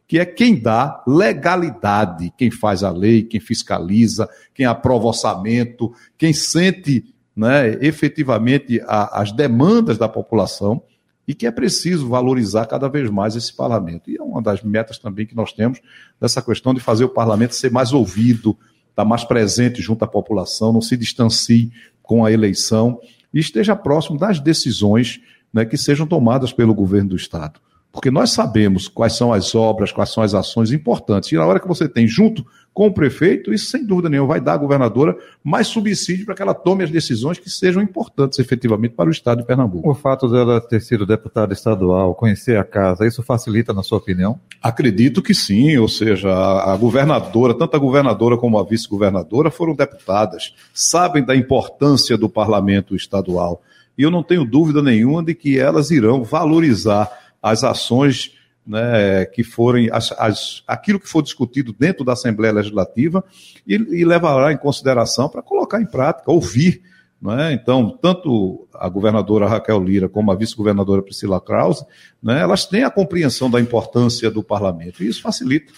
que 0.07 0.17
é 0.17 0.25
quem 0.25 0.55
dá 0.55 1.03
legalidade, 1.05 2.33
quem 2.35 2.49
faz 2.49 2.81
a 2.81 2.89
lei, 2.89 3.23
quem 3.23 3.39
fiscaliza, 3.39 4.27
quem 4.53 4.65
aprova 4.65 5.07
orçamento, 5.07 5.93
quem 6.17 6.33
sente 6.33 7.13
né, 7.35 7.77
efetivamente 7.81 8.81
a, 8.87 9.21
as 9.21 9.31
demandas 9.31 9.97
da 9.97 10.07
população 10.07 10.81
e 11.27 11.33
que 11.33 11.47
é 11.47 11.51
preciso 11.51 12.07
valorizar 12.07 12.65
cada 12.65 12.87
vez 12.89 13.09
mais 13.09 13.35
esse 13.35 13.53
parlamento. 13.53 14.09
E 14.09 14.17
é 14.17 14.21
uma 14.21 14.41
das 14.41 14.61
metas 14.61 14.97
também 14.97 15.25
que 15.25 15.35
nós 15.35 15.53
temos 15.53 15.79
dessa 16.19 16.41
questão 16.41 16.73
de 16.73 16.79
fazer 16.79 17.05
o 17.05 17.09
parlamento 17.09 17.55
ser 17.55 17.71
mais 17.71 17.93
ouvido, 17.93 18.57
estar 18.89 19.05
mais 19.05 19.23
presente 19.23 19.81
junto 19.81 20.03
à 20.03 20.07
população, 20.07 20.73
não 20.73 20.81
se 20.81 20.97
distancie 20.97 21.71
com 22.01 22.25
a 22.25 22.31
eleição 22.31 22.99
e 23.33 23.39
esteja 23.39 23.75
próximo 23.75 24.17
das 24.17 24.39
decisões 24.39 25.21
né, 25.53 25.65
que 25.65 25.77
sejam 25.77 26.05
tomadas 26.05 26.51
pelo 26.51 26.73
governo 26.73 27.09
do 27.09 27.15
Estado. 27.15 27.59
Porque 27.91 28.09
nós 28.09 28.31
sabemos 28.31 28.87
quais 28.87 29.13
são 29.13 29.31
as 29.31 29.53
obras, 29.53 29.91
quais 29.91 30.09
são 30.09 30.23
as 30.23 30.33
ações 30.33 30.71
importantes. 30.71 31.31
E 31.31 31.35
na 31.35 31.45
hora 31.45 31.59
que 31.59 31.67
você 31.67 31.87
tem 31.87 32.07
junto 32.07 32.43
com 32.73 32.87
o 32.87 32.93
prefeito, 32.93 33.53
isso 33.53 33.67
sem 33.67 33.85
dúvida 33.85 34.09
nenhuma 34.09 34.29
vai 34.29 34.41
dar 34.41 34.53
à 34.53 34.57
governadora 34.57 35.15
mais 35.43 35.67
subsídio 35.67 36.25
para 36.25 36.33
que 36.33 36.41
ela 36.41 36.55
tome 36.55 36.83
as 36.83 36.89
decisões 36.89 37.37
que 37.37 37.49
sejam 37.49 37.83
importantes 37.83 38.39
efetivamente 38.39 38.95
para 38.95 39.09
o 39.09 39.11
Estado 39.11 39.41
de 39.41 39.45
Pernambuco. 39.45 39.89
O 39.89 39.93
fato 39.93 40.27
dela 40.27 40.59
ter 40.59 40.81
sido 40.81 41.05
deputada 41.05 41.53
estadual, 41.53 42.15
conhecer 42.15 42.57
a 42.57 42.63
casa, 42.63 43.05
isso 43.05 43.21
facilita, 43.21 43.73
na 43.73 43.83
sua 43.83 43.99
opinião? 43.99 44.39
Acredito 44.61 45.21
que 45.21 45.35
sim, 45.35 45.77
ou 45.77 45.87
seja, 45.87 46.33
a, 46.33 46.75
governadora, 46.75 47.53
tanto 47.53 47.75
a 47.75 47.79
governadora 47.79 48.37
como 48.37 48.57
a 48.57 48.63
vice-governadora 48.63 49.51
foram 49.51 49.75
deputadas, 49.75 50.55
sabem 50.73 51.23
da 51.23 51.35
importância 51.35 52.17
do 52.17 52.27
parlamento 52.27 52.95
estadual. 52.95 53.61
E 53.95 54.01
eu 54.01 54.09
não 54.09 54.23
tenho 54.23 54.43
dúvida 54.43 54.81
nenhuma 54.81 55.23
de 55.23 55.35
que 55.35 55.59
elas 55.59 55.91
irão 55.91 56.23
valorizar 56.23 57.11
as 57.41 57.63
ações 57.63 58.31
né, 58.65 59.25
que 59.25 59.43
forem 59.43 59.89
as, 59.91 60.11
as, 60.13 60.63
aquilo 60.67 60.99
que 60.99 61.07
for 61.07 61.21
discutido 61.21 61.75
dentro 61.77 62.05
da 62.05 62.13
Assembleia 62.13 62.53
Legislativa 62.53 63.23
e, 63.67 63.75
e 63.75 64.05
levará 64.05 64.51
em 64.53 64.57
consideração 64.57 65.27
para 65.29 65.41
colocar 65.41 65.81
em 65.81 65.85
prática, 65.85 66.31
ouvir. 66.31 66.81
Né? 67.21 67.53
Então, 67.53 67.97
tanto 68.01 68.67
a 68.73 68.87
governadora 68.89 69.47
Raquel 69.47 69.81
Lira 69.81 70.09
como 70.09 70.31
a 70.31 70.35
vice-governadora 70.35 71.01
Priscila 71.01 71.39
Krause, 71.39 71.85
né, 72.21 72.41
elas 72.41 72.65
têm 72.65 72.83
a 72.83 72.91
compreensão 72.91 73.49
da 73.49 73.61
importância 73.61 74.29
do 74.31 74.43
parlamento 74.43 75.03
e 75.03 75.07
isso 75.07 75.21
facilita. 75.21 75.71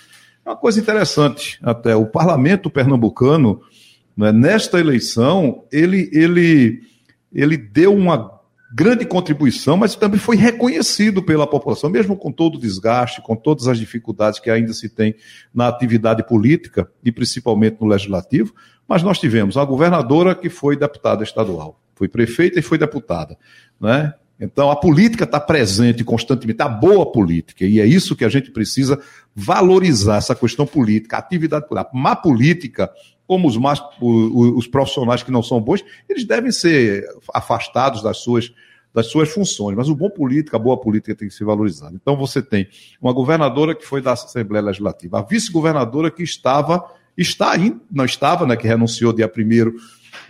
É 0.45 0.49
uma 0.49 0.57
coisa 0.57 0.79
interessante, 0.79 1.59
até 1.63 1.95
o 1.95 2.05
parlamento 2.05 2.69
pernambucano, 2.69 3.61
né, 4.15 4.31
nesta 4.31 4.79
eleição, 4.79 5.63
ele, 5.71 6.09
ele, 6.13 6.81
ele 7.33 7.57
deu 7.57 7.93
uma 7.93 8.34
grande 8.75 9.05
contribuição, 9.05 9.77
mas 9.77 9.95
também 9.95 10.19
foi 10.19 10.35
reconhecido 10.35 11.23
pela 11.23 11.47
população, 11.47 11.89
mesmo 11.89 12.17
com 12.17 12.29
todo 12.29 12.55
o 12.55 12.59
desgaste, 12.59 13.21
com 13.21 13.33
todas 13.33 13.69
as 13.69 13.79
dificuldades 13.79 14.37
que 14.37 14.49
ainda 14.49 14.73
se 14.73 14.89
tem 14.89 15.15
na 15.53 15.69
atividade 15.69 16.27
política 16.27 16.91
e 17.01 17.09
principalmente 17.09 17.77
no 17.79 17.87
legislativo. 17.87 18.53
Mas 18.85 19.01
nós 19.01 19.17
tivemos 19.17 19.55
a 19.55 19.63
governadora 19.63 20.35
que 20.35 20.49
foi 20.49 20.75
deputada 20.75 21.23
estadual, 21.23 21.79
foi 21.95 22.09
prefeita 22.09 22.59
e 22.59 22.61
foi 22.61 22.77
deputada, 22.77 23.37
né? 23.79 24.13
Então 24.37 24.69
a 24.69 24.75
política 24.75 25.23
está 25.23 25.39
presente 25.39 26.03
constantemente, 26.03 26.61
a 26.61 26.67
boa 26.67 27.09
política, 27.09 27.63
e 27.63 27.79
é 27.79 27.85
isso 27.85 28.13
que 28.13 28.25
a 28.25 28.29
gente 28.29 28.51
precisa 28.51 28.99
valorizar 29.33 30.17
essa 30.17 30.35
questão 30.35 30.67
política, 30.67 31.15
a 31.15 31.19
atividade 31.19 31.65
política. 31.65 31.89
A 31.89 31.97
má 31.97 32.13
política 32.13 32.91
como 33.27 33.47
os, 33.47 33.57
mais, 33.57 33.81
os, 33.99 34.67
profissionais 34.67 35.23
que 35.23 35.31
não 35.31 35.41
são 35.41 35.59
bons, 35.59 35.83
eles 36.07 36.25
devem 36.25 36.51
ser 36.51 37.05
afastados 37.33 38.01
das 38.03 38.17
suas, 38.17 38.53
das 38.93 39.07
suas 39.07 39.29
funções. 39.29 39.75
Mas 39.75 39.89
o 39.89 39.95
bom 39.95 40.09
político, 40.09 40.55
a 40.55 40.59
boa 40.59 40.79
política 40.79 41.15
tem 41.15 41.27
que 41.27 41.33
ser 41.33 41.43
valorizada. 41.43 41.95
Então 41.95 42.15
você 42.15 42.41
tem 42.41 42.67
uma 43.01 43.13
governadora 43.13 43.73
que 43.73 43.85
foi 43.85 44.01
da 44.01 44.13
Assembleia 44.13 44.63
Legislativa, 44.63 45.19
a 45.19 45.21
vice-governadora 45.23 46.11
que 46.11 46.23
estava, 46.23 46.85
está 47.17 47.51
ainda, 47.51 47.79
não 47.91 48.05
estava, 48.05 48.45
né, 48.45 48.55
que 48.55 48.67
renunciou 48.67 49.11
dia 49.11 49.27
primeiro 49.27 49.75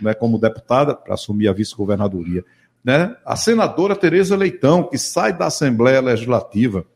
né, 0.00 0.14
como 0.14 0.38
deputada 0.38 0.94
para 0.94 1.14
assumir 1.14 1.48
a 1.48 1.52
vice-governadoria. 1.52 2.44
Né? 2.82 3.14
A 3.24 3.36
senadora 3.36 3.94
Tereza 3.94 4.36
Leitão, 4.36 4.84
que 4.84 4.96
sai 4.96 5.36
da 5.36 5.46
Assembleia 5.46 6.00
Legislativa, 6.00 6.86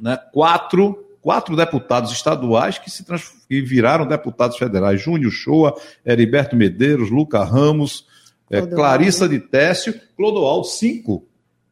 né, 0.00 0.16
quatro 0.32 1.09
quatro 1.20 1.56
deputados 1.56 2.12
estaduais 2.12 2.78
que 2.78 2.90
se 2.90 3.04
que 3.48 3.60
viraram 3.60 4.06
deputados 4.06 4.56
federais: 4.56 5.00
Júnior 5.00 5.32
Shoa, 5.32 5.74
Heriberto 6.04 6.56
Medeiros, 6.56 7.10
Luca 7.10 7.44
Ramos, 7.44 8.06
é, 8.50 8.60
Clarissa 8.62 9.28
de 9.28 9.38
Técio, 9.38 9.94
Clodoal, 10.16 10.64
cinco, 10.64 11.24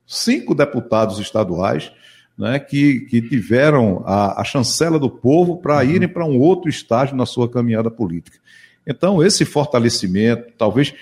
cinco 0.07 0.55
deputados 0.55 1.19
estaduais 1.19 1.93
né, 2.39 2.59
que, 2.61 3.01
que 3.01 3.21
tiveram 3.21 4.05
a, 4.07 4.41
a 4.41 4.45
chancela 4.45 4.99
do 4.99 5.11
povo 5.11 5.57
para 5.57 5.79
uhum. 5.79 5.91
irem 5.91 6.09
para 6.09 6.25
um 6.25 6.39
outro 6.39 6.71
estágio 6.71 7.17
na 7.17 7.27
sua 7.27 7.51
caminhada 7.51 7.91
política. 7.91 8.39
Então, 8.87 9.23
esse 9.23 9.45
fortalecimento, 9.45 10.53
talvez 10.57 10.95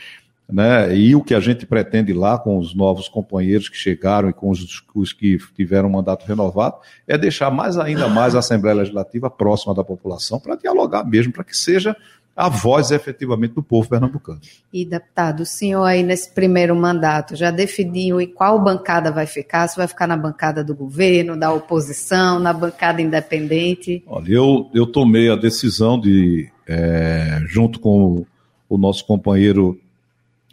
né? 0.49 0.97
E 0.97 1.15
o 1.15 1.23
que 1.23 1.35
a 1.35 1.41
gente 1.41 1.67
pretende 1.67 2.13
lá 2.13 2.39
com 2.39 2.59
os 2.59 2.75
novos 2.75 3.09
companheiros 3.09 3.69
que 3.69 3.77
chegaram 3.77 4.29
e 4.29 4.33
com 4.33 4.51
os, 4.51 4.83
os 4.95 5.13
que 5.13 5.39
tiveram 5.55 5.91
mandato 5.91 6.25
renovado 6.25 6.77
é 7.07 7.19
deixar 7.19 7.51
mais 7.51 7.77
ainda 7.77 8.09
mais 8.09 8.35
a 8.35 8.39
Assembleia 8.39 8.77
Legislativa 8.77 9.29
próxima 9.29 9.75
da 9.75 9.83
população 9.83 10.39
para 10.39 10.57
dialogar 10.57 11.05
mesmo, 11.05 11.33
para 11.33 11.45
que 11.45 11.57
seja 11.57 11.97
a 12.37 12.51
voz 12.51 12.91
efetivamente 12.91 13.55
do 13.55 13.63
povo 13.63 13.89
pernambucano. 13.89 14.41
E, 14.71 14.85
deputado, 14.85 15.41
o 15.41 15.47
senhor 15.47 15.85
aí 15.85 16.03
nesse 16.03 16.31
primeiro 16.31 16.77
mandato 16.77 17.35
já 17.35 17.51
definiu 17.51 18.21
em 18.21 18.27
qual 18.27 18.63
bancada 18.63 19.11
vai 19.11 19.25
ficar? 19.25 19.67
Se 19.67 19.77
vai 19.77 19.89
ficar 19.89 20.07
na 20.07 20.19
bancada 20.19 20.63
do 20.63 20.75
governo, 20.75 21.35
da 21.35 21.51
oposição, 21.51 22.39
na 22.39 22.53
bancada 22.53 23.01
independente? 23.01 24.05
Olha, 24.07 24.31
eu, 24.31 24.71
eu 24.75 24.87
tomei 24.87 25.31
a 25.31 25.37
decisão 25.37 25.99
de, 25.99 26.51
é, 26.69 27.41
junto 27.47 27.81
com 27.81 28.27
o 28.69 28.77
nosso 28.77 29.07
companheiro 29.07 29.81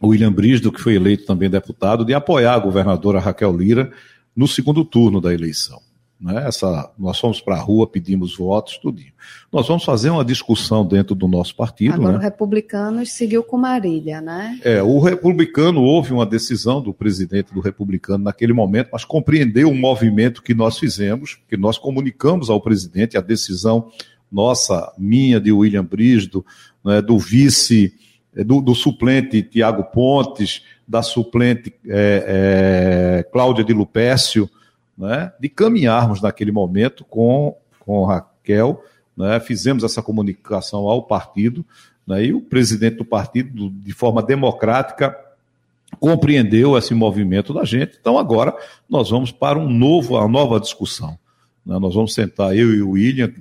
William 0.08 0.32
Brisdo, 0.32 0.72
que 0.72 0.82
foi 0.82 0.96
eleito 0.96 1.26
também 1.26 1.50
deputado, 1.50 2.04
de 2.06 2.14
apoiar 2.14 2.56
a 2.56 2.60
governadora 2.60 3.20
Raquel 3.20 3.56
Lira 3.56 3.92
no 4.36 4.48
segundo 4.48 4.84
turno 4.84 5.22
da 5.22 5.34
eleição. 5.34 5.80
Né? 6.24 6.48
Essa, 6.48 6.90
nós 6.98 7.20
fomos 7.20 7.42
para 7.42 7.56
a 7.56 7.60
rua, 7.60 7.86
pedimos 7.86 8.38
votos, 8.38 8.78
tudinho. 8.78 9.12
Nós 9.52 9.68
vamos 9.68 9.84
fazer 9.84 10.10
uma 10.10 10.24
discussão 10.24 10.86
dentro 10.86 11.14
do 11.14 11.28
nosso 11.28 11.54
partido. 11.54 11.96
Agora 11.96 12.14
né? 12.14 12.18
o 12.18 12.22
republicano 12.22 13.06
seguiu 13.06 13.44
com 13.44 13.58
Marília, 13.58 14.22
né? 14.22 14.58
É, 14.64 14.82
o 14.82 15.00
republicano 15.00 15.82
houve 15.82 16.14
uma 16.14 16.26
decisão 16.26 16.82
do 16.82 16.94
presidente 16.94 17.54
do 17.54 17.60
republicano 17.60 18.24
naquele 18.24 18.54
momento, 18.54 18.90
mas 18.94 19.04
compreendeu 19.04 19.70
o 19.70 19.76
movimento 19.76 20.42
que 20.42 20.54
nós 20.54 20.80
fizemos, 20.80 21.38
que 21.50 21.58
nós 21.58 21.78
comunicamos 21.78 22.50
ao 22.50 22.62
presidente 22.62 23.18
a 23.18 23.22
decisão 23.22 23.92
nossa, 24.32 24.92
minha, 24.98 25.40
de 25.40 25.52
William 25.52 25.86
Brisdo, 25.86 26.44
né, 26.84 27.02
do 27.02 27.20
vice 27.20 27.94
do, 28.36 28.62
do 28.62 28.74
suplente 28.74 29.44
Tiago 29.44 29.84
Pontes, 29.84 30.64
da 30.88 31.02
suplente 31.02 31.74
é, 31.88 33.20
é, 33.20 33.24
Cláudia 33.32 33.64
de 33.64 33.74
Lupécio, 33.74 34.50
né, 34.98 35.32
de 35.40 35.50
caminharmos 35.50 36.22
naquele 36.22 36.52
momento 36.52 37.04
com, 37.06 37.56
com 37.80 38.06
Raquel, 38.06 38.84
né, 39.16 39.40
fizemos 39.40 39.84
essa 39.84 40.02
comunicação 40.02 40.88
ao 40.88 41.04
partido, 41.04 41.66
né, 42.06 42.26
e 42.26 42.34
o 42.34 42.42
presidente 42.42 42.98
do 42.98 43.06
partido, 43.06 43.70
de 43.70 43.94
forma 43.94 44.22
democrática, 44.22 45.18
compreendeu 46.00 46.78
esse 46.78 46.94
movimento 46.94 47.54
da 47.54 47.64
gente. 47.64 47.98
Então 48.00 48.18
agora 48.18 48.56
nós 48.90 49.10
vamos 49.10 49.32
para 49.32 49.60
um 49.60 49.70
novo, 49.70 50.16
uma 50.16 50.28
nova 50.28 50.60
discussão. 50.60 51.18
Né? 51.66 51.80
Nós 51.80 51.96
vamos 51.96 52.14
sentar, 52.14 52.56
eu 52.56 52.74
e 52.74 52.82
o 52.82 52.92
William, 52.92 53.32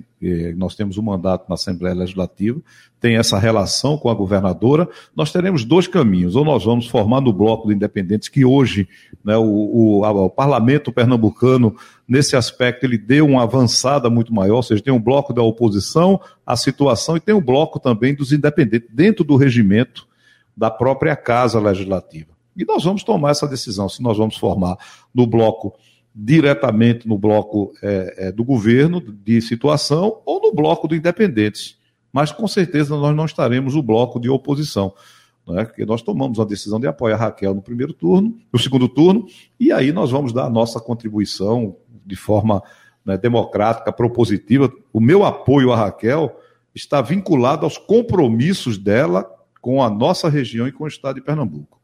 nós 0.55 0.75
temos 0.75 0.97
um 0.97 1.01
mandato 1.01 1.45
na 1.49 1.55
Assembleia 1.55 1.95
Legislativa, 1.95 2.61
tem 2.99 3.17
essa 3.17 3.37
relação 3.37 3.97
com 3.97 4.09
a 4.09 4.13
governadora. 4.13 4.87
Nós 5.13 5.29
teremos 5.29 5.65
dois 5.65 5.87
caminhos. 5.87 6.37
Ou 6.37 6.45
nós 6.45 6.63
vamos 6.63 6.87
formar 6.87 7.19
no 7.19 7.33
bloco 7.33 7.67
de 7.67 7.73
independentes, 7.73 8.29
que 8.29 8.45
hoje 8.45 8.87
né, 9.23 9.35
o, 9.35 9.43
o, 9.43 10.05
o, 10.05 10.29
parlamento 10.29 10.89
pernambucano, 10.89 11.75
nesse 12.07 12.37
aspecto, 12.37 12.85
ele 12.85 12.97
deu 12.97 13.25
uma 13.25 13.43
avançada 13.43 14.09
muito 14.09 14.33
maior, 14.33 14.55
ou 14.55 14.63
seja, 14.63 14.81
tem 14.81 14.93
um 14.93 15.01
bloco 15.01 15.33
da 15.33 15.41
oposição 15.41 16.17
à 16.45 16.55
situação 16.55 17.17
e 17.17 17.19
tem 17.19 17.35
um 17.35 17.41
bloco 17.41 17.77
também 17.77 18.15
dos 18.15 18.31
independentes, 18.31 18.87
dentro 18.93 19.25
do 19.25 19.35
regimento 19.35 20.07
da 20.55 20.71
própria 20.71 21.15
Casa 21.17 21.59
Legislativa. 21.59 22.31
E 22.55 22.63
nós 22.63 22.85
vamos 22.85 23.03
tomar 23.03 23.31
essa 23.31 23.47
decisão, 23.47 23.89
se 23.89 24.01
nós 24.01 24.17
vamos 24.17 24.37
formar 24.37 24.77
no 25.13 25.27
bloco 25.27 25.73
diretamente 26.15 27.07
no 27.07 27.17
bloco 27.17 27.73
é, 27.81 28.27
é, 28.27 28.31
do 28.31 28.43
governo 28.43 29.01
de 29.01 29.41
situação 29.41 30.21
ou 30.25 30.41
no 30.41 30.53
bloco 30.53 30.87
do 30.87 30.95
independentes. 30.95 31.77
Mas 32.11 32.31
com 32.31 32.47
certeza 32.47 32.95
nós 32.95 33.15
não 33.15 33.25
estaremos 33.25 33.73
no 33.73 33.81
bloco 33.81 34.19
de 34.19 34.29
oposição. 34.29 34.93
Né? 35.47 35.65
Porque 35.65 35.85
nós 35.85 36.01
tomamos 36.01 36.39
a 36.39 36.45
decisão 36.45 36.79
de 36.79 36.87
apoiar 36.87 37.15
a 37.15 37.19
Raquel 37.19 37.55
no 37.55 37.61
primeiro 37.61 37.93
turno, 37.93 38.37
no 38.51 38.59
segundo 38.59 38.87
turno, 38.87 39.25
e 39.59 39.71
aí 39.71 39.91
nós 39.91 40.11
vamos 40.11 40.31
dar 40.31 40.45
a 40.45 40.49
nossa 40.49 40.79
contribuição 40.79 41.75
de 42.05 42.15
forma 42.15 42.61
né, 43.03 43.17
democrática, 43.17 43.91
propositiva. 43.91 44.71
O 44.91 44.99
meu 44.99 45.25
apoio 45.25 45.71
à 45.71 45.75
Raquel 45.75 46.39
está 46.75 47.01
vinculado 47.01 47.65
aos 47.65 47.77
compromissos 47.77 48.77
dela 48.77 49.29
com 49.59 49.81
a 49.81 49.89
nossa 49.89 50.29
região 50.29 50.67
e 50.67 50.71
com 50.71 50.83
o 50.83 50.87
estado 50.87 51.15
de 51.15 51.21
Pernambuco. 51.21 51.81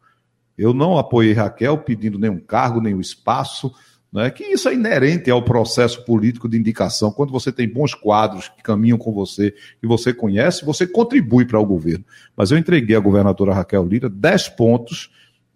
Eu 0.58 0.74
não 0.74 0.98
apoiei 0.98 1.34
Raquel 1.34 1.78
pedindo 1.78 2.20
nenhum 2.20 2.40
cargo, 2.40 2.82
nenhum 2.82 3.00
espaço, 3.00 3.74
Né, 4.12 4.32
que 4.32 4.44
isso 4.44 4.68
é 4.68 4.74
inerente 4.74 5.30
ao 5.30 5.44
processo 5.44 6.04
político 6.04 6.50
de 6.50 6.58
indicação. 6.58 7.12
Quando 7.12 7.32
você 7.32 7.52
tem 7.52 7.70
bons 7.70 7.94
quadros 7.94 8.48
que 8.50 8.64
caminham 8.64 8.98
com 8.98 9.14
você, 9.14 9.54
que 9.80 9.86
você 9.86 10.12
conhece, 10.12 10.66
você 10.66 10.88
contribui 10.88 11.46
para 11.46 11.60
o 11.60 11.66
governo. 11.66 12.04
Mas 12.36 12.50
eu 12.50 12.58
entreguei 12.58 12.96
à 12.96 13.00
governadora 13.00 13.54
Raquel 13.54 13.86
Lira 13.86 14.10
10 14.10 14.50
pontos 14.50 15.12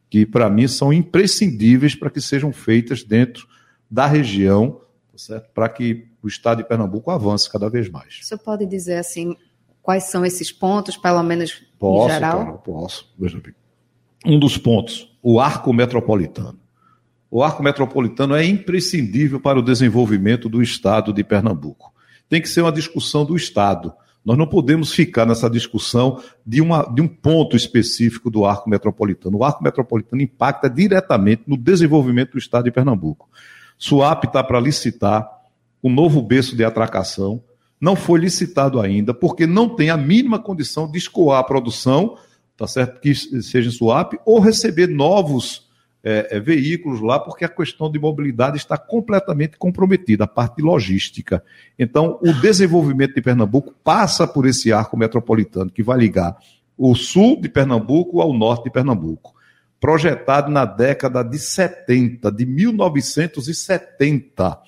que, 0.08 0.24
para 0.24 0.52
mim, 0.52 0.68
são 0.68 0.94
imprescindíveis 0.94 1.96
para 1.96 2.12
que 2.12 2.22
sejam 2.22 2.54
feitas 2.54 3.04
dentro 3.04 3.48
da 3.90 4.06
região, 4.06 4.82
tá 5.28 5.42
para 5.52 5.68
que 5.68 6.06
o 6.22 6.28
estado 6.28 6.60
de 6.60 6.68
Pernambuco 6.68 7.10
avance 7.10 7.52
cada 7.52 7.68
vez 7.68 7.90
mais. 7.90 8.20
Você 8.22 8.38
pode 8.38 8.68
dizer 8.68 8.98
assim, 8.98 9.36
quais 9.82 10.04
são 10.04 10.24
esses 10.24 10.52
pontos, 10.52 10.96
pelo 10.96 11.24
menos 11.24 11.64
posso, 11.80 12.10
em 12.10 12.14
geral? 12.14 12.46
Cara, 12.46 12.58
posso, 12.60 13.12
bem. 13.18 13.56
Um 14.24 14.38
dos 14.38 14.60
pontos, 14.60 15.18
o 15.24 15.40
arco 15.40 15.74
metropolitano 15.74 16.63
o 17.34 17.42
arco 17.42 17.64
metropolitano 17.64 18.36
é 18.36 18.46
imprescindível 18.46 19.40
para 19.40 19.58
o 19.58 19.64
desenvolvimento 19.64 20.48
do 20.48 20.62
Estado 20.62 21.12
de 21.12 21.24
Pernambuco. 21.24 21.92
Tem 22.30 22.40
que 22.40 22.48
ser 22.48 22.62
uma 22.62 22.72
discussão 22.72 23.26
do 23.26 23.36
Estado. 23.36 23.92
Nós 24.24 24.38
não 24.38 24.46
podemos 24.46 24.94
ficar 24.94 25.26
nessa 25.26 25.50
discussão 25.50 26.22
de, 26.46 26.62
uma, 26.62 26.84
de 26.84 27.02
um 27.02 27.08
ponto 27.08 27.56
específico 27.56 28.30
do 28.30 28.46
arco 28.46 28.70
metropolitano. 28.70 29.40
O 29.40 29.44
arco 29.44 29.64
metropolitano 29.64 30.22
impacta 30.22 30.70
diretamente 30.70 31.42
no 31.48 31.58
desenvolvimento 31.58 32.34
do 32.34 32.38
Estado 32.38 32.66
de 32.66 32.72
Pernambuco. 32.72 33.28
SUAP 33.80 34.26
está 34.26 34.44
para 34.44 34.60
licitar 34.60 35.28
o 35.82 35.90
um 35.90 35.92
novo 35.92 36.22
berço 36.22 36.56
de 36.56 36.64
atracação. 36.64 37.42
Não 37.82 37.96
foi 37.96 38.20
licitado 38.20 38.80
ainda, 38.80 39.12
porque 39.12 39.48
não 39.48 39.68
tem 39.70 39.90
a 39.90 39.98
mínima 39.98 40.38
condição 40.38 40.88
de 40.88 41.00
escoar 41.00 41.40
a 41.40 41.44
produção, 41.44 42.16
tá 42.56 42.68
certo? 42.68 43.02
Que 43.02 43.16
seja 43.16 43.70
em 43.70 43.72
SUAP, 43.72 44.20
ou 44.24 44.40
receber 44.40 44.86
novos 44.86 45.63
é, 46.04 46.28
é, 46.32 46.40
veículos 46.40 47.00
lá, 47.00 47.18
porque 47.18 47.46
a 47.46 47.50
questão 47.50 47.90
de 47.90 47.98
mobilidade 47.98 48.58
está 48.58 48.78
completamente 48.78 49.58
comprometida, 49.58 50.26
a 50.26 50.28
parte 50.28 50.62
logística. 50.62 51.42
Então, 51.80 52.20
o 52.22 52.34
desenvolvimento 52.34 53.16
de 53.16 53.22
Pernambuco 53.22 53.74
passa 53.84 54.28
por 54.28 54.46
esse 54.46 54.74
arco 54.74 54.98
metropolitano 54.98 55.72
que 55.72 55.82
vai 55.82 55.98
ligar 55.98 56.36
o 56.78 56.94
sul 56.94 57.40
de 57.40 57.48
Pernambuco 57.48 58.20
ao 58.20 58.34
norte 58.34 58.66
de 58.66 58.72
Pernambuco. 58.72 59.34
Projetado 59.80 60.52
na 60.52 60.66
década 60.66 61.24
de 61.24 61.40
70, 61.40 62.30
de 62.32 62.46
1970, 62.46 64.60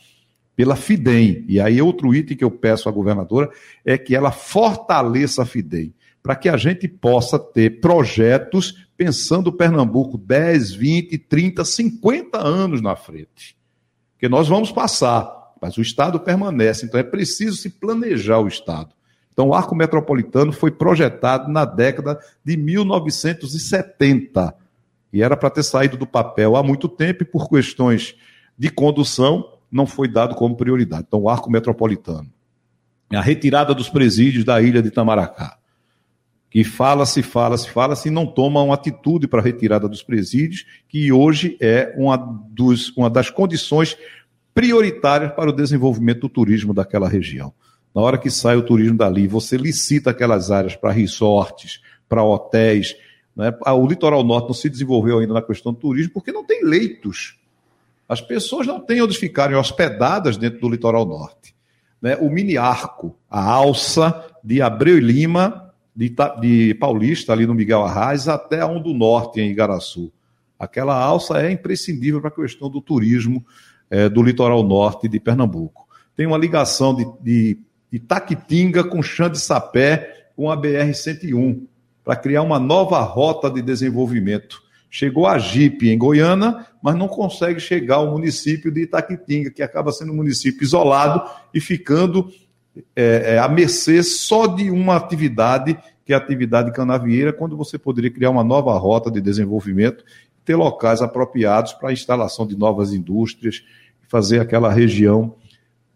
pela 0.56 0.78
FIDEM. 0.78 1.44
E 1.50 1.60
aí, 1.60 1.82
outro 1.82 2.16
item 2.16 2.38
que 2.38 2.46
eu 2.46 2.52
peço 2.52 2.88
à 2.88 2.92
governadora 2.92 3.50
é 3.84 3.98
que 3.98 4.16
ela 4.16 4.32
fortaleça 4.32 5.42
a 5.42 5.46
FIDEM 5.46 5.94
para 6.24 6.36
que 6.36 6.50
a 6.50 6.58
gente 6.58 6.88
possa 6.88 7.38
ter 7.38 7.80
projetos 7.80 8.85
pensando 8.98 9.52
Pernambuco 9.52 10.18
10, 10.18 10.74
20, 10.74 11.18
30, 11.18 11.66
50 11.66 12.38
anos 12.38 12.82
na 12.82 12.96
frente. 12.96 13.58
Porque 14.14 14.30
nós 14.30 14.48
vamos 14.48 14.72
passar, 14.72 15.54
mas 15.62 15.78
o 15.78 15.82
Estado 15.82 16.20
permanece, 16.20 16.86
então 16.86 17.00
é 17.00 17.04
preciso 17.04 17.58
se 17.58 17.70
planejar 17.70 18.40
o 18.40 18.48
Estado. 18.48 18.90
Então, 19.34 19.50
o 19.50 19.54
arco 19.54 19.76
metropolitano 19.76 20.54
foi 20.54 20.72
projetado 20.72 21.52
na 21.52 21.66
década 21.66 22.18
de 22.44 22.56
1970 22.56 24.56
e 25.12 25.22
era 25.22 25.36
para 25.36 25.50
ter 25.50 25.64
saído 25.64 25.98
do 25.98 26.08
papel 26.08 26.56
há 26.56 26.64
muito 26.64 26.88
tempo 26.88 27.24
e, 27.24 27.26
por 27.26 27.50
questões 27.50 28.16
de 28.58 28.70
condução, 28.70 29.58
não 29.70 29.86
foi 29.86 30.08
dado 30.08 30.36
como 30.36 30.56
prioridade. 30.56 31.04
Então, 31.08 31.24
o 31.24 31.30
arco 31.30 31.52
metropolitano. 31.52 32.32
A 33.12 33.22
retirada 33.22 33.76
dos 33.76 33.90
presídios 33.90 34.46
da 34.46 34.62
ilha 34.62 34.82
de 34.82 34.88
Itamaracá 34.88 35.58
que 36.56 36.64
fala-se, 36.64 37.22
fala-se, 37.22 37.70
fala-se 37.70 38.08
e 38.08 38.12
não 38.12 38.26
toma 38.26 38.62
uma 38.62 38.76
atitude 38.76 39.28
para 39.28 39.42
a 39.42 39.44
retirada 39.44 39.90
dos 39.90 40.02
presídios, 40.02 40.66
que 40.88 41.12
hoje 41.12 41.58
é 41.60 41.94
uma, 41.98 42.16
dos, 42.16 42.96
uma 42.96 43.10
das 43.10 43.30
condições 43.30 43.98
prioritárias 44.54 45.34
para 45.34 45.50
o 45.50 45.54
desenvolvimento 45.54 46.22
do 46.22 46.30
turismo 46.30 46.74
daquela 46.74 47.10
região. 47.10 47.54
Na 47.94 48.02
hora 48.02 48.18
que 48.18 48.30
sai 48.32 48.56
o 48.56 48.64
turismo 48.64 48.98
dali, 48.98 49.28
você 49.28 49.58
licita 49.58 50.12
aquelas 50.12 50.50
áreas 50.50 50.78
para 50.78 50.94
resorts, 50.94 51.82
para 52.08 52.24
hotéis. 52.24 52.96
Né? 53.36 53.54
O 53.68 53.86
litoral 53.86 54.24
norte 54.24 54.48
não 54.48 54.54
se 54.54 54.70
desenvolveu 54.70 55.20
ainda 55.20 55.34
na 55.34 55.42
questão 55.42 55.74
do 55.74 55.80
turismo 55.80 56.14
porque 56.14 56.32
não 56.32 56.46
tem 56.46 56.64
leitos. 56.64 57.38
As 58.08 58.22
pessoas 58.22 58.66
não 58.66 58.80
têm 58.80 59.02
onde 59.02 59.18
ficarem 59.18 59.58
hospedadas 59.58 60.38
dentro 60.38 60.62
do 60.62 60.70
litoral 60.70 61.06
norte. 61.06 61.54
Né? 62.02 62.16
O 62.16 62.30
mini 62.30 62.58
arco, 62.58 63.14
a 63.30 63.44
alça 63.44 64.26
de 64.42 64.62
Abreu 64.62 64.98
e 64.98 65.02
Lima 65.02 65.65
de, 65.96 66.14
de 66.42 66.74
Paulista, 66.76 67.32
ali 67.32 67.48
no 67.48 67.54
Miguel 67.54 67.84
Arraes, 67.84 68.28
até 68.28 68.62
a 68.62 68.68
um 68.68 68.82
do 68.82 68.94
Norte, 68.94 69.40
em 69.40 69.50
Igaraçu. 69.50 70.12
Aquela 70.60 70.96
alça 71.00 71.42
é 71.42 71.52
imprescindível 71.52 72.20
para 72.20 72.30
a 72.30 72.34
questão 72.34 72.70
do 72.70 72.82
turismo 72.82 73.46
é, 73.90 74.10
do 74.10 74.22
litoral 74.22 74.64
norte 74.64 75.08
de 75.08 75.20
Pernambuco. 75.20 75.88
Tem 76.16 76.26
uma 76.26 76.38
ligação 76.38 76.94
de, 76.94 77.06
de, 77.22 77.60
de 77.92 78.00
Taquitinga 78.00 78.84
com 78.84 79.02
Chã 79.02 79.30
de 79.30 79.40
Sapé 79.40 80.30
com 80.36 80.52
a 80.52 80.58
BR-101, 80.58 81.62
para 82.04 82.16
criar 82.16 82.42
uma 82.42 82.60
nova 82.60 83.00
rota 83.02 83.50
de 83.50 83.62
desenvolvimento. 83.62 84.62
Chegou 84.90 85.26
a 85.28 85.38
Jipe 85.38 85.90
em 85.90 85.98
Goiânia, 85.98 86.66
mas 86.82 86.96
não 86.96 87.08
consegue 87.08 87.60
chegar 87.60 87.96
ao 87.96 88.12
município 88.12 88.72
de 88.72 88.84
Itaquitinga, 88.84 89.50
que 89.50 89.64
acaba 89.64 89.92
sendo 89.92 90.12
um 90.12 90.16
município 90.16 90.64
isolado 90.64 91.22
e 91.54 91.60
ficando 91.60 92.30
é, 92.96 93.36
é, 93.36 93.40
à 93.40 93.48
mercê 93.48 94.04
só 94.04 94.48
de 94.48 94.70
uma 94.70 94.96
atividade, 94.96 95.78
que 96.06 96.14
é 96.14 96.16
a 96.16 96.20
atividade 96.20 96.72
canavieira, 96.72 97.34
quando 97.34 97.56
você 97.56 97.78
poderia 97.78 98.12
criar 98.12 98.30
uma 98.30 98.44
nova 98.44 98.78
rota 98.78 99.10
de 99.10 99.22
desenvolvimento, 99.22 100.04
ter 100.44 100.56
locais 100.56 101.02
apropriados 101.02 101.74
para 101.74 101.90
a 101.90 101.94
instalação 101.94 102.46
de 102.46 102.58
novas 102.58 102.94
indústrias, 102.94 103.64
fazer 104.08 104.40
aquela 104.40 104.72
região 104.72 105.36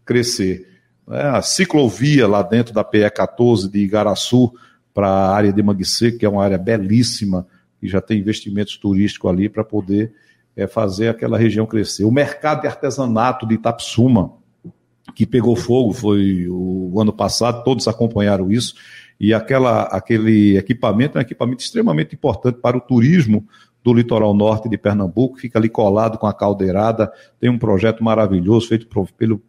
crescer. 0.04 0.68
É, 1.08 1.22
a 1.28 1.42
ciclovia 1.42 2.26
lá 2.26 2.42
dentro 2.42 2.74
da 2.74 2.82
PE 2.82 3.10
14 3.10 3.68
de 3.68 3.78
Igaraçu 3.78 4.52
para 4.92 5.08
a 5.08 5.34
área 5.34 5.52
de 5.52 5.62
Mangue 5.62 5.84
que 6.18 6.26
é 6.26 6.28
uma 6.28 6.42
área 6.42 6.58
belíssima, 6.58 7.46
e 7.82 7.88
já 7.88 8.00
tem 8.00 8.18
investimentos 8.18 8.76
turísticos 8.76 9.30
ali 9.30 9.48
para 9.48 9.64
poder 9.64 10.12
é, 10.56 10.66
fazer 10.66 11.08
aquela 11.08 11.38
região 11.38 11.64
crescer. 11.64 12.04
O 12.04 12.10
mercado 12.10 12.62
de 12.62 12.66
artesanato 12.66 13.46
de 13.46 13.54
Itapsuma, 13.54 14.32
que 15.12 15.26
pegou 15.26 15.56
fogo 15.56 15.92
foi 15.92 16.46
o, 16.48 17.00
ano 17.00 17.12
passado, 17.12 17.64
todos 17.64 17.88
acompanharam 17.88 18.50
isso, 18.50 18.74
e 19.18 19.34
aquela, 19.34 19.82
aquele 19.84 20.56
equipamento 20.56 21.18
é 21.18 21.20
um 21.20 21.22
equipamento 21.22 21.62
extremamente 21.62 22.14
importante 22.14 22.58
para 22.60 22.76
o 22.76 22.80
turismo 22.80 23.46
do 23.82 23.92
litoral 23.94 24.34
norte 24.34 24.68
de 24.68 24.76
Pernambuco, 24.76 25.38
fica 25.38 25.58
ali 25.58 25.68
colado 25.68 26.18
com 26.18 26.26
a 26.26 26.34
caldeirada, 26.34 27.10
tem 27.38 27.50
um 27.50 27.58
projeto 27.58 28.04
maravilhoso 28.04 28.68
feito 28.68 28.86
pelo, 29.16 29.42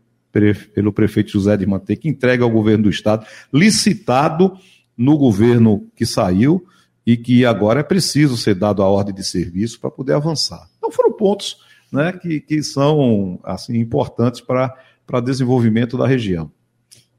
pelo 0.73 0.93
prefeito 0.93 1.31
José 1.31 1.57
de 1.57 1.65
Mantei, 1.65 1.95
que 1.95 2.09
entrega 2.09 2.43
ao 2.43 2.49
governo 2.49 2.85
do 2.85 2.89
estado, 2.89 3.25
licitado 3.53 4.57
no 4.97 5.17
governo 5.17 5.87
que 5.95 6.05
saiu 6.05 6.65
e 7.05 7.17
que 7.17 7.45
agora 7.45 7.79
é 7.79 7.83
preciso 7.83 8.37
ser 8.37 8.55
dado 8.55 8.81
a 8.83 8.87
ordem 8.87 9.13
de 9.13 9.23
serviço 9.23 9.79
para 9.79 9.91
poder 9.91 10.13
avançar. 10.13 10.67
Então 10.77 10.91
foram 10.91 11.11
pontos 11.11 11.57
né, 11.91 12.13
que, 12.13 12.39
que 12.39 12.63
são 12.63 13.39
assim 13.43 13.77
importantes 13.77 14.39
para 14.39 14.73
para 15.05 15.19
desenvolvimento 15.19 15.97
da 15.97 16.07
região. 16.07 16.51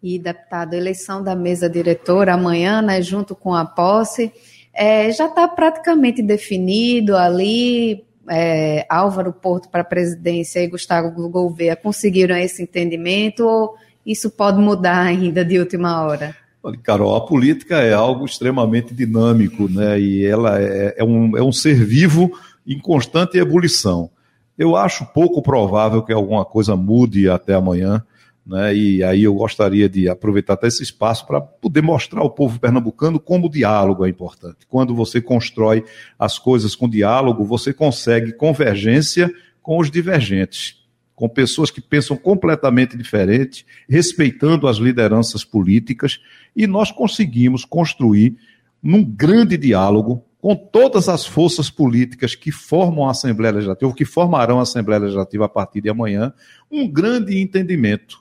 E, 0.03 0.19
deputado, 0.19 0.75
eleição 0.75 1.23
da 1.23 1.37
mesa 1.37 1.71
diretora 1.71 2.35
amanhã, 2.35 2.83
né, 2.83 3.01
junto 3.01 3.37
com 3.37 3.55
a 3.55 3.65
posse, 3.65 4.33
é, 4.75 5.11
já 5.13 5.27
está 5.27 5.47
praticamente 5.47 6.23
definido 6.23 7.17
ali. 7.17 8.05
É, 8.29 8.87
Álvaro 8.89 9.33
Porto 9.33 9.69
para 9.69 9.83
a 9.83 9.85
presidência 9.85 10.61
e 10.61 10.69
Gustavo 10.69 11.11
Gouveia 11.29 11.75
conseguiram 11.75 12.37
esse 12.37 12.63
entendimento 12.63 13.45
ou 13.45 13.75
isso 14.07 14.31
pode 14.31 14.61
mudar 14.61 15.01
ainda 15.01 15.45
de 15.45 15.59
última 15.59 16.03
hora? 16.03 16.37
Olha, 16.63 16.79
Carol, 16.79 17.17
a 17.17 17.27
política 17.27 17.79
é 17.79 17.93
algo 17.93 18.25
extremamente 18.25 18.95
dinâmico, 18.95 19.69
né? 19.69 19.99
E 19.99 20.25
ela 20.25 20.61
é, 20.61 20.95
é, 20.99 21.05
um, 21.05 21.37
é 21.37 21.43
um 21.43 21.51
ser 21.51 21.75
vivo 21.85 22.31
em 22.65 22.79
constante 22.79 23.39
ebulição. 23.39 24.09
Eu 24.59 24.77
acho 24.77 25.07
pouco 25.07 25.43
provável 25.43 26.03
que 26.03 26.13
alguma 26.13 26.45
coisa 26.45 26.77
mude 26.77 27.29
até 27.29 27.55
amanhã. 27.55 28.05
Né? 28.45 28.75
E 28.75 29.05
aí 29.05 29.23
eu 29.23 29.35
gostaria 29.35 29.89
de 29.89 30.09
aproveitar 30.09 30.55
até 30.55 30.67
esse 30.67 30.83
espaço 30.83 31.27
para 31.27 31.41
poder 31.41 31.81
mostrar 31.81 32.21
ao 32.21 32.31
povo 32.31 32.59
pernambucano 32.59 33.21
como 33.21 33.47
o 33.47 33.51
diálogo 33.51 34.05
é 34.05 34.09
importante. 34.09 34.67
Quando 34.69 34.95
você 34.95 35.21
constrói 35.21 35.85
as 36.19 36.39
coisas 36.39 36.75
com 36.75 36.89
diálogo, 36.89 37.45
você 37.45 37.73
consegue 37.73 38.33
convergência 38.33 39.33
com 39.63 39.79
os 39.79 39.91
divergentes, 39.91 40.83
com 41.15 41.29
pessoas 41.29 41.71
que 41.71 41.81
pensam 41.81 42.17
completamente 42.17 42.97
diferente, 42.97 43.65
respeitando 43.89 44.67
as 44.67 44.79
lideranças 44.79 45.45
políticas, 45.45 46.21
e 46.55 46.67
nós 46.67 46.91
conseguimos 46.91 47.65
construir 47.65 48.37
num 48.83 49.05
grande 49.05 49.57
diálogo 49.57 50.25
com 50.43 50.57
todas 50.57 51.09
as 51.09 51.25
forças 51.25 51.71
políticas 51.71 52.35
que 52.35 52.51
formam 52.51 53.07
a 53.07 53.13
Assembleia 53.13 53.55
Legislativa, 53.55 53.89
ou 53.89 53.95
que 53.95 54.05
formarão 54.05 54.59
a 54.59 54.63
Assembleia 54.63 55.03
Legislativa 55.03 55.45
a 55.45 55.49
partir 55.49 55.81
de 55.81 55.89
amanhã, 55.89 56.35
um 56.69 56.89
grande 56.89 57.39
entendimento. 57.39 58.21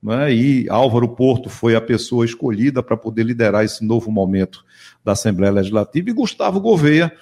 Né? 0.00 0.32
E 0.32 0.70
Álvaro 0.70 1.08
Porto 1.08 1.50
foi 1.50 1.74
a 1.74 1.80
pessoa 1.80 2.24
escolhida 2.24 2.80
para 2.80 2.96
poder 2.96 3.24
liderar 3.24 3.64
esse 3.64 3.84
novo 3.84 4.08
momento 4.08 4.64
da 5.04 5.12
Assembleia 5.12 5.52
Legislativa, 5.52 6.08
e 6.08 6.12
Gustavo 6.12 6.60
Gouveia 6.60 7.12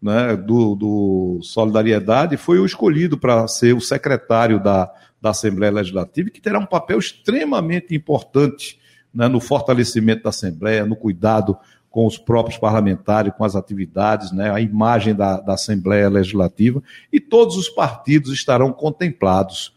né, 0.00 0.36
do, 0.36 0.76
do 0.76 1.40
Solidariedade, 1.42 2.36
foi 2.36 2.60
o 2.60 2.66
escolhido 2.66 3.18
para 3.18 3.48
ser 3.48 3.74
o 3.74 3.80
secretário 3.80 4.62
da, 4.62 4.92
da 5.20 5.30
Assembleia 5.30 5.72
Legislativa, 5.72 6.30
que 6.30 6.40
terá 6.40 6.60
um 6.60 6.66
papel 6.66 7.00
extremamente 7.00 7.96
importante 7.96 8.78
né, 9.12 9.26
no 9.26 9.40
fortalecimento 9.40 10.22
da 10.22 10.30
Assembleia, 10.30 10.86
no 10.86 10.94
cuidado 10.94 11.58
com 11.92 12.06
os 12.06 12.16
próprios 12.16 12.58
parlamentares, 12.58 13.34
com 13.36 13.44
as 13.44 13.54
atividades, 13.54 14.32
né, 14.32 14.50
a 14.50 14.60
imagem 14.60 15.14
da, 15.14 15.38
da 15.38 15.52
Assembleia 15.52 16.08
Legislativa, 16.08 16.82
e 17.12 17.20
todos 17.20 17.56
os 17.56 17.68
partidos 17.68 18.32
estarão 18.32 18.72
contemplados 18.72 19.76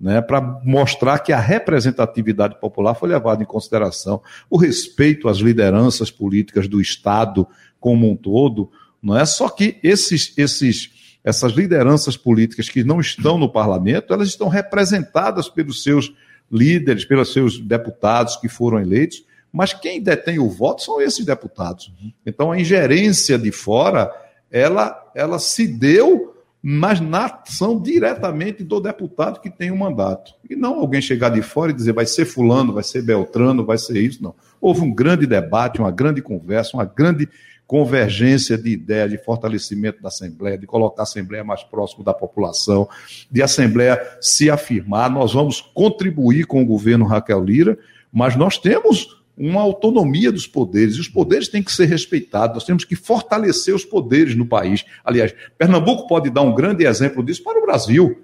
né, 0.00 0.20
para 0.20 0.40
mostrar 0.62 1.18
que 1.18 1.32
a 1.32 1.40
representatividade 1.40 2.60
popular 2.60 2.94
foi 2.94 3.08
levada 3.08 3.42
em 3.42 3.46
consideração, 3.46 4.22
o 4.48 4.56
respeito 4.56 5.28
às 5.28 5.38
lideranças 5.38 6.08
políticas 6.08 6.68
do 6.68 6.80
Estado 6.80 7.46
como 7.80 8.08
um 8.08 8.14
todo, 8.14 8.70
não 9.02 9.18
é? 9.18 9.26
Só 9.26 9.48
que 9.48 9.80
esses, 9.82 10.32
esses, 10.36 11.18
essas 11.24 11.52
lideranças 11.52 12.16
políticas 12.16 12.68
que 12.68 12.84
não 12.84 13.00
estão 13.00 13.38
no 13.38 13.50
parlamento, 13.50 14.14
elas 14.14 14.28
estão 14.28 14.48
representadas 14.48 15.48
pelos 15.48 15.82
seus 15.82 16.12
líderes, 16.50 17.04
pelos 17.04 17.32
seus 17.32 17.58
deputados 17.58 18.36
que 18.36 18.48
foram 18.48 18.78
eleitos, 18.78 19.24
mas 19.56 19.72
quem 19.72 20.02
detém 20.02 20.38
o 20.38 20.50
voto 20.50 20.82
são 20.82 21.00
esses 21.00 21.24
deputados. 21.24 21.90
Então 22.26 22.52
a 22.52 22.60
ingerência 22.60 23.38
de 23.38 23.50
fora, 23.50 24.12
ela, 24.50 25.10
ela 25.14 25.38
se 25.38 25.66
deu, 25.66 26.36
mas 26.62 27.00
na 27.00 27.24
ação 27.24 27.80
diretamente 27.80 28.62
do 28.62 28.78
deputado 28.78 29.40
que 29.40 29.48
tem 29.48 29.70
o 29.70 29.76
mandato. 29.76 30.34
E 30.46 30.54
não 30.54 30.78
alguém 30.78 31.00
chegar 31.00 31.30
de 31.30 31.40
fora 31.40 31.70
e 31.72 31.74
dizer 31.74 31.94
vai 31.94 32.04
ser 32.04 32.26
fulano, 32.26 32.74
vai 32.74 32.82
ser 32.82 33.00
Beltrano, 33.00 33.64
vai 33.64 33.78
ser 33.78 33.96
isso, 33.96 34.22
não. 34.22 34.34
Houve 34.60 34.82
um 34.82 34.92
grande 34.92 35.26
debate, 35.26 35.80
uma 35.80 35.90
grande 35.90 36.20
conversa, 36.20 36.76
uma 36.76 36.84
grande 36.84 37.26
convergência 37.66 38.58
de 38.58 38.68
ideias 38.68 39.10
de 39.10 39.16
fortalecimento 39.16 40.02
da 40.02 40.08
Assembleia, 40.08 40.58
de 40.58 40.66
colocar 40.66 41.00
a 41.00 41.04
Assembleia 41.04 41.42
mais 41.42 41.62
próximo 41.62 42.04
da 42.04 42.12
população, 42.12 42.86
de 43.30 43.40
a 43.40 43.46
Assembleia 43.46 43.98
se 44.20 44.50
afirmar. 44.50 45.08
Nós 45.08 45.32
vamos 45.32 45.62
contribuir 45.62 46.44
com 46.44 46.60
o 46.60 46.66
governo 46.66 47.06
Raquel 47.06 47.42
Lira, 47.42 47.78
mas 48.12 48.36
nós 48.36 48.58
temos 48.58 49.15
uma 49.36 49.60
autonomia 49.60 50.32
dos 50.32 50.46
poderes, 50.46 50.96
e 50.96 51.00
os 51.00 51.08
poderes 51.08 51.48
têm 51.48 51.62
que 51.62 51.70
ser 51.70 51.86
respeitados, 51.86 52.54
nós 52.54 52.64
temos 52.64 52.84
que 52.84 52.96
fortalecer 52.96 53.74
os 53.74 53.84
poderes 53.84 54.34
no 54.34 54.46
país. 54.46 54.84
Aliás, 55.04 55.34
Pernambuco 55.58 56.06
pode 56.06 56.30
dar 56.30 56.42
um 56.42 56.54
grande 56.54 56.86
exemplo 56.86 57.22
disso 57.22 57.42
para 57.42 57.58
o 57.58 57.66
Brasil. 57.66 58.18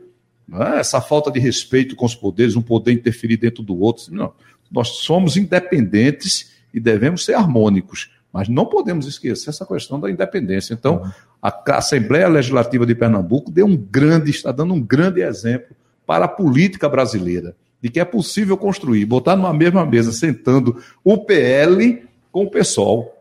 É? 0.53 0.81
Essa 0.81 1.01
falta 1.01 1.31
de 1.31 1.39
respeito 1.39 1.95
com 1.95 2.07
os 2.07 2.15
poderes, 2.15 2.57
um 2.57 2.63
poder 2.63 2.93
interferir 2.93 3.37
dentro 3.37 3.63
do 3.63 3.79
outro. 3.79 4.13
Não. 4.15 4.33
Nós 4.71 4.89
somos 4.89 5.37
independentes 5.37 6.51
e 6.73 6.81
devemos 6.81 7.25
ser 7.25 7.35
harmônicos. 7.35 8.11
Mas 8.33 8.49
não 8.49 8.65
podemos 8.65 9.07
esquecer 9.07 9.51
essa 9.51 9.67
questão 9.67 10.01
da 10.01 10.11
independência. 10.11 10.73
Então, 10.73 11.13
a 11.43 11.77
Assembleia 11.77 12.27
Legislativa 12.29 12.87
de 12.87 12.95
Pernambuco 12.95 13.51
deu 13.51 13.67
um 13.67 13.77
grande, 13.77 14.31
está 14.31 14.51
dando 14.51 14.73
um 14.73 14.81
grande 14.81 15.21
exemplo 15.21 15.77
para 16.07 16.25
a 16.25 16.29
política 16.29 16.89
brasileira, 16.89 17.55
de 17.83 17.91
que 17.91 17.99
é 17.99 18.05
possível 18.05 18.57
construir, 18.57 19.05
botar 19.05 19.35
numa 19.35 19.53
mesma 19.53 19.85
mesa, 19.85 20.13
sentando 20.13 20.81
o 21.03 21.19
PL 21.19 22.05
com 22.31 22.45
o 22.45 22.51
PSOL, 22.51 23.19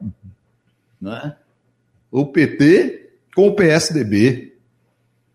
né? 1.01 1.35
o 2.11 2.25
PT 2.25 3.09
com 3.35 3.47
o 3.47 3.55
PSDB. 3.55 4.53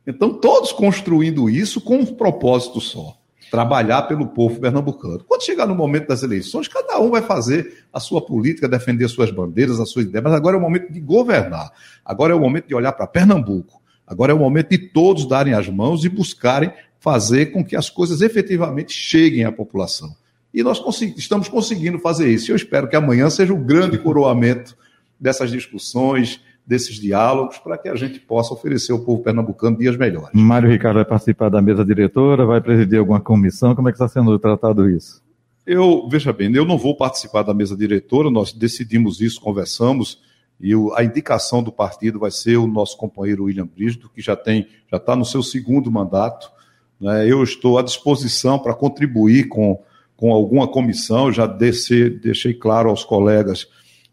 Então, 0.07 0.33
todos 0.33 0.71
construindo 0.71 1.51
isso 1.51 1.81
com 1.81 1.97
um 1.97 2.07
propósito 2.07 2.81
só 2.81 3.19
trabalhar 3.51 4.03
pelo 4.03 4.27
povo 4.27 4.61
pernambucano. 4.61 5.25
Quando 5.25 5.45
chegar 5.45 5.67
no 5.67 5.75
momento 5.75 6.09
das 6.09 6.23
eleições, 6.23 6.69
cada 6.69 6.99
um 7.01 7.11
vai 7.11 7.23
fazer 7.23 7.85
a 7.93 8.01
sua 8.01 8.21
política, 8.21 8.69
defender 8.69 9.09
suas 9.09 9.31
bandeiras, 9.31 9.81
as 9.81 9.91
suas 9.91 10.05
ideias, 10.05 10.25
mas 10.25 10.33
agora 10.33 10.57
é 10.57 10.59
o 10.59 10.63
momento 10.63 10.93
de 10.93 11.01
governar. 11.01 11.71
Agora 12.05 12.33
é 12.33 12.37
o 12.37 12.41
momento 12.41 12.67
de 12.67 12.75
olhar 12.75 12.93
para 12.93 13.07
Pernambuco. 13.07 13.81
Agora 14.07 14.33
é 14.33 14.35
o 14.35 14.39
momento 14.39 14.71
de 14.71 14.79
todos 14.79 15.27
darem 15.27 15.53
as 15.53 15.69
mãos 15.69 16.05
e 16.05 16.09
buscarem 16.09 16.73
fazer 17.07 17.53
com 17.53 17.65
que 17.65 17.77
as 17.77 17.89
coisas 17.89 18.21
efetivamente 18.21 18.93
cheguem 18.93 19.45
à 19.45 19.53
população. 19.53 20.13
E 20.53 20.61
nós 20.61 20.83
estamos 21.17 21.47
conseguindo 21.49 22.01
fazer 22.01 22.29
isso. 22.29 22.51
Eu 22.51 22.57
espero 22.57 22.89
que 22.89 22.97
amanhã 22.97 23.31
seja 23.31 23.55
o 23.55 23.57
grande 23.57 23.97
coroamento 23.97 24.77
dessas 25.21 25.53
discussões, 25.53 26.41
desses 26.67 26.97
diálogos 26.97 27.59
para 27.59 27.79
que 27.79 27.89
a 27.89 27.95
gente 27.95 28.19
possa 28.19 28.53
oferecer 28.53 28.91
ao 28.91 28.99
povo 28.99 29.23
pernambucano 29.23 29.79
dias 29.79 29.97
melhores. 29.97 30.31
Mário 30.33 30.69
Ricardo 30.69 30.97
vai 30.97 31.05
participar 31.05 31.49
da 31.49 31.63
mesa 31.63 31.85
diretora, 31.85 32.45
vai 32.45 32.61
presidir 32.61 32.99
alguma 32.99 33.21
comissão, 33.21 33.73
como 33.77 33.89
é 33.89 33.93
que 33.93 33.97
está 34.03 34.09
sendo 34.09 34.37
tratado 34.37 34.91
isso? 34.91 35.23
Eu, 35.65 36.09
veja 36.11 36.33
bem, 36.33 36.53
eu 36.57 36.65
não 36.65 36.77
vou 36.77 36.97
participar 36.97 37.45
da 37.45 37.55
mesa 37.55 37.77
diretora, 37.77 38.33
nós 38.33 38.53
decidimos 38.53 39.21
isso, 39.21 39.41
conversamos, 39.41 40.21
e 40.61 40.73
a 40.97 41.05
indicação 41.05 41.63
do 41.63 41.71
partido 41.71 42.19
vai 42.19 42.33
ser 42.33 42.57
o 42.57 42.67
nosso 42.67 42.97
companheiro 42.97 43.45
William 43.45 43.67
Brígido, 43.67 44.11
que 44.13 44.21
já 44.21 44.35
tem, 44.35 44.67
já 44.91 44.97
está 44.97 45.15
no 45.15 45.25
seu 45.25 45.41
segundo 45.45 45.89
mandato. 45.89 46.57
Né? 47.01 47.31
Eu 47.31 47.43
estou 47.43 47.79
à 47.79 47.83
disposição 47.83 48.59
para 48.59 48.75
contribuir 48.75 49.49
com, 49.49 49.81
com 50.17 50.33
alguma 50.33 50.67
comissão, 50.67 51.33
já 51.33 51.47
deixei, 51.47 52.11
deixei 52.11 52.55
claro 52.55 52.89
aos 52.91 53.05
colegas 53.05 53.69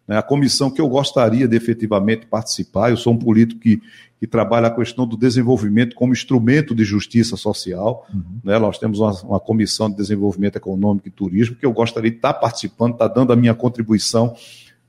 né, 0.08 0.18
a 0.18 0.22
comissão 0.22 0.70
que 0.70 0.82
eu 0.82 0.88
gostaria 0.88 1.48
de 1.48 1.56
efetivamente 1.56 2.26
participar. 2.26 2.90
Eu 2.90 2.98
sou 2.98 3.14
um 3.14 3.18
político 3.18 3.62
que, 3.62 3.82
que 4.20 4.28
trabalha 4.28 4.68
a 4.68 4.72
questão 4.72 5.08
do 5.08 5.18
desenvolvimento 5.18 5.96
como 5.96 6.14
instrumento 6.14 6.76
de 6.76 6.84
justiça 6.84 7.38
social. 7.38 8.06
Uhum. 8.14 8.40
Né, 8.44 8.60
nós 8.60 8.78
temos 8.78 9.00
uma, 9.00 9.12
uma, 9.22 9.40
comissão 9.40 9.90
de 9.90 9.96
desenvolvimento 9.96 10.58
econômico 10.58 11.08
e 11.08 11.12
turismo 11.12 11.56
que 11.56 11.66
eu 11.66 11.72
gostaria 11.72 12.12
de 12.12 12.18
estar 12.18 12.34
participando, 12.34 12.94
estar 12.94 13.08
dando 13.08 13.32
a 13.32 13.36
minha 13.36 13.54
contribuição 13.54 14.36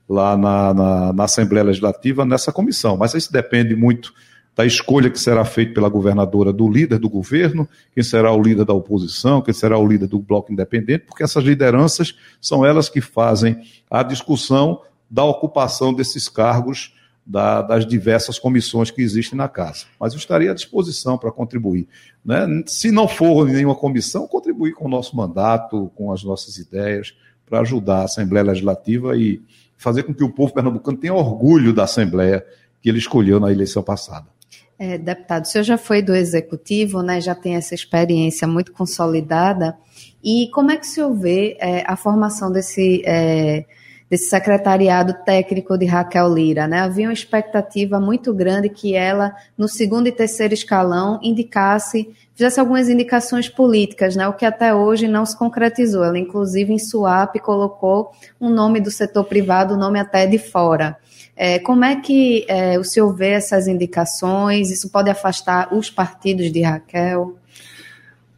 lá 0.07 0.37
na, 0.37 0.73
na, 0.73 1.13
na 1.13 1.23
Assembleia 1.23 1.63
Legislativa 1.63 2.25
nessa 2.25 2.51
comissão. 2.51 2.97
Mas 2.97 3.13
isso 3.13 3.31
depende 3.31 3.75
muito 3.75 4.13
da 4.55 4.65
escolha 4.65 5.09
que 5.09 5.19
será 5.19 5.43
feita 5.43 5.73
pela 5.73 5.89
governadora 5.89 6.53
do 6.53 6.69
líder 6.69 6.97
do 6.97 7.09
governo, 7.09 7.67
quem 7.93 8.03
será 8.03 8.31
o 8.31 8.41
líder 8.41 8.63
da 8.63 8.73
oposição, 8.73 9.41
quem 9.41 9.53
será 9.53 9.77
o 9.77 9.85
líder 9.85 10.07
do 10.07 10.19
bloco 10.19 10.51
independente, 10.51 11.05
porque 11.05 11.23
essas 11.23 11.43
lideranças 11.43 12.15
são 12.39 12.65
elas 12.65 12.87
que 12.87 13.01
fazem 13.01 13.61
a 13.91 14.01
discussão 14.01 14.81
da 15.09 15.23
ocupação 15.25 15.93
desses 15.93 16.29
cargos 16.29 16.93
da, 17.25 17.61
das 17.61 17.85
diversas 17.85 18.37
comissões 18.37 18.91
que 18.91 19.01
existem 19.01 19.37
na 19.37 19.49
casa. 19.49 19.85
Mas 19.99 20.13
eu 20.13 20.19
estaria 20.19 20.51
à 20.51 20.53
disposição 20.53 21.17
para 21.17 21.31
contribuir. 21.31 21.87
Né? 22.23 22.63
Se 22.67 22.91
não 22.91 23.07
for 23.07 23.47
nenhuma 23.47 23.75
comissão, 23.75 24.27
contribuir 24.27 24.73
com 24.73 24.85
o 24.85 24.89
nosso 24.89 25.17
mandato, 25.17 25.91
com 25.95 26.11
as 26.13 26.23
nossas 26.23 26.57
ideias, 26.57 27.15
para 27.45 27.59
ajudar 27.59 28.01
a 28.01 28.05
Assembleia 28.05 28.45
Legislativa 28.45 29.17
e 29.17 29.41
fazer 29.75 30.03
com 30.03 30.13
que 30.13 30.23
o 30.23 30.31
povo 30.31 30.53
pernambucano 30.53 30.97
tenha 30.97 31.13
orgulho 31.13 31.73
da 31.73 31.83
Assembleia 31.83 32.45
que 32.81 32.89
ele 32.89 32.99
escolheu 32.99 33.39
na 33.39 33.51
eleição 33.51 33.81
passada. 33.81 34.34
É, 34.77 34.97
deputado, 34.97 35.45
o 35.45 35.47
senhor 35.47 35.63
já 35.63 35.77
foi 35.77 36.01
do 36.01 36.13
Executivo, 36.13 37.01
né, 37.01 37.21
já 37.21 37.33
tem 37.33 37.55
essa 37.55 37.73
experiência 37.73 38.47
muito 38.47 38.73
consolidada. 38.73 39.77
E 40.23 40.49
como 40.53 40.71
é 40.71 40.77
que 40.77 40.85
o 40.85 40.89
senhor 40.89 41.13
vê 41.13 41.57
é, 41.59 41.83
a 41.85 41.95
formação 41.95 42.51
desse. 42.51 43.01
É, 43.05 43.65
desse 44.09 44.29
secretariado 44.29 45.15
técnico 45.25 45.77
de 45.77 45.85
Raquel 45.85 46.33
Lira. 46.33 46.67
Né? 46.67 46.79
Havia 46.79 47.07
uma 47.07 47.13
expectativa 47.13 47.99
muito 47.99 48.33
grande 48.33 48.69
que 48.69 48.95
ela, 48.95 49.35
no 49.57 49.67
segundo 49.67 50.07
e 50.07 50.11
terceiro 50.11 50.53
escalão, 50.53 51.19
indicasse, 51.23 52.09
fizesse 52.33 52.59
algumas 52.59 52.87
indicações 52.87 53.49
políticas, 53.49 54.15
né? 54.15 54.27
o 54.27 54.33
que 54.33 54.45
até 54.45 54.73
hoje 54.73 55.07
não 55.07 55.25
se 55.25 55.37
concretizou. 55.37 56.03
Ela, 56.03 56.19
inclusive, 56.19 56.71
em 56.71 56.79
SUAP, 56.79 57.39
colocou 57.39 58.11
um 58.39 58.49
nome 58.49 58.79
do 58.79 58.91
setor 58.91 59.23
privado, 59.23 59.73
o 59.73 59.77
um 59.77 59.79
nome 59.79 59.99
até 59.99 60.27
de 60.27 60.37
fora. 60.37 60.97
É, 61.35 61.59
como 61.59 61.83
é 61.83 61.97
que 61.97 62.45
é, 62.47 62.79
o 62.79 62.83
senhor 62.83 63.13
vê 63.13 63.31
essas 63.31 63.67
indicações? 63.67 64.71
Isso 64.71 64.89
pode 64.89 65.09
afastar 65.09 65.73
os 65.73 65.89
partidos 65.89 66.49
de 66.51 66.61
Raquel? 66.61 67.35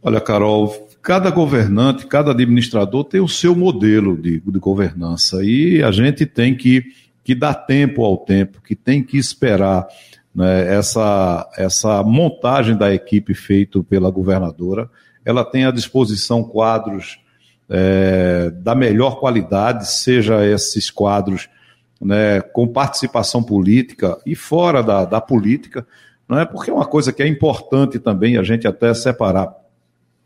Olha, 0.02 0.20
Carol, 0.20 0.87
cada 1.08 1.30
governante, 1.30 2.06
cada 2.06 2.32
administrador 2.32 3.02
tem 3.02 3.18
o 3.18 3.26
seu 3.26 3.56
modelo 3.56 4.14
de, 4.14 4.40
de 4.40 4.58
governança 4.58 5.42
e 5.42 5.82
a 5.82 5.90
gente 5.90 6.26
tem 6.26 6.54
que, 6.54 6.84
que 7.24 7.34
dar 7.34 7.54
tempo 7.54 8.04
ao 8.04 8.18
tempo, 8.18 8.60
que 8.60 8.76
tem 8.76 9.02
que 9.02 9.16
esperar 9.16 9.88
né, 10.34 10.70
essa, 10.76 11.48
essa 11.56 12.02
montagem 12.02 12.76
da 12.76 12.92
equipe 12.92 13.32
feita 13.32 13.82
pela 13.82 14.10
governadora. 14.10 14.90
Ela 15.24 15.46
tem 15.46 15.64
à 15.64 15.70
disposição 15.70 16.44
quadros 16.44 17.18
é, 17.70 18.50
da 18.56 18.74
melhor 18.74 19.18
qualidade, 19.18 19.90
seja 19.90 20.44
esses 20.44 20.90
quadros 20.90 21.48
né, 21.98 22.42
com 22.42 22.68
participação 22.68 23.42
política 23.42 24.18
e 24.26 24.34
fora 24.34 24.82
da, 24.82 25.06
da 25.06 25.22
política, 25.22 25.86
não 26.28 26.38
é? 26.38 26.44
porque 26.44 26.70
é 26.70 26.74
uma 26.74 26.84
coisa 26.84 27.14
que 27.14 27.22
é 27.22 27.26
importante 27.26 27.98
também 27.98 28.36
a 28.36 28.42
gente 28.42 28.68
até 28.68 28.92
separar 28.92 29.67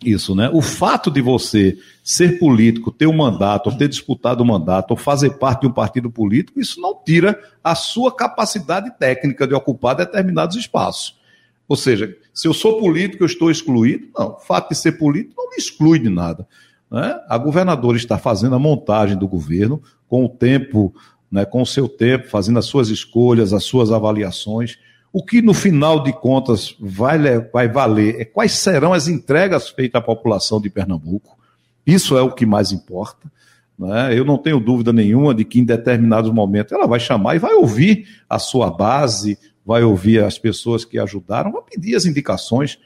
isso, 0.05 0.35
né? 0.35 0.51
O 0.53 0.61
fato 0.61 1.11
de 1.11 1.21
você 1.21 1.77
ser 2.03 2.39
político, 2.39 2.91
ter 2.91 3.07
um 3.07 3.17
mandato, 3.17 3.71
ou 3.71 3.77
ter 3.77 3.89
disputado 3.89 4.43
um 4.43 4.47
mandato, 4.47 4.93
ou 4.93 4.97
fazer 4.97 5.39
parte 5.39 5.63
de 5.63 5.67
um 5.69 5.73
partido 5.73 6.11
político, 6.11 6.61
isso 6.61 6.81
não 6.81 6.95
tira 7.05 7.39
a 7.63 7.75
sua 7.75 8.15
capacidade 8.15 8.91
técnica 8.99 9.47
de 9.47 9.55
ocupar 9.55 9.95
determinados 9.95 10.57
espaços. 10.57 11.21
Ou 11.69 11.77
seja, 11.77 12.15
se 12.35 12.47
eu 12.47 12.53
sou 12.53 12.79
político, 12.79 13.23
eu 13.23 13.27
estou 13.27 13.51
excluído? 13.51 14.09
Não, 14.17 14.33
o 14.33 14.39
fato 14.41 14.71
de 14.71 14.77
ser 14.77 14.93
político 14.93 15.35
não 15.37 15.51
me 15.51 15.57
exclui 15.57 15.99
de 15.99 16.09
nada. 16.09 16.47
Né? 16.91 17.19
A 17.29 17.39
governadora 17.39 17.97
está 17.97 18.19
fazendo 18.19 18.55
a 18.55 18.59
montagem 18.59 19.17
do 19.17 19.27
governo 19.27 19.83
com 20.07 20.25
o 20.25 20.29
tempo, 20.29 20.95
né, 21.31 21.47
com 21.47 21.63
o 21.63 21.67
seu 21.67 21.89
tempo, 21.89 22.29
fazendo 22.29 22.59
as 22.59 22.67
suas 22.67 22.91
escolhas, 22.91 23.55
as 23.55 23.65
suas 23.65 23.91
avaliações. 23.91 24.79
O 25.13 25.23
que 25.23 25.43
no 25.43 25.53
final 25.53 26.03
de 26.03 26.13
contas 26.13 26.75
vai, 26.81 27.19
vai 27.53 27.69
valer 27.69 28.21
é 28.21 28.25
quais 28.25 28.53
serão 28.53 28.95
as 28.95 29.09
entregas 29.09 29.69
feitas 29.69 30.01
à 30.01 30.05
população 30.05 30.61
de 30.61 30.71
Pernambuco. 30.71 31.37
Isso 31.87 32.17
é 32.17 32.23
o 32.23 32.33
que 32.33 32.47
mais 32.47 32.73
importa. 32.73 33.31
Né? 33.79 34.19
Eu 34.19 34.25
não 34.25 34.39
tenho 34.39 34.59
dúvida 34.59 34.93
nenhuma 34.93 35.35
de 35.35 35.45
que 35.45 35.61
em 35.61 35.65
determinados 35.65 36.31
momentos 36.31 36.73
ela 36.73 36.87
vai 36.87 36.99
chamar 36.99 37.35
e 37.37 37.39
vai 37.39 37.53
ouvir 37.53 38.07
a 38.29 38.39
sua 38.39 38.71
base, 38.71 39.39
vai 39.67 39.83
ouvir 39.83 40.23
as 40.25 40.39
pessoas 40.39 40.85
que 40.85 40.99
ajudaram, 40.99 41.53
vai 41.53 41.63
pedir 41.63 41.95
as 41.95 42.07
indicações. 42.07 42.79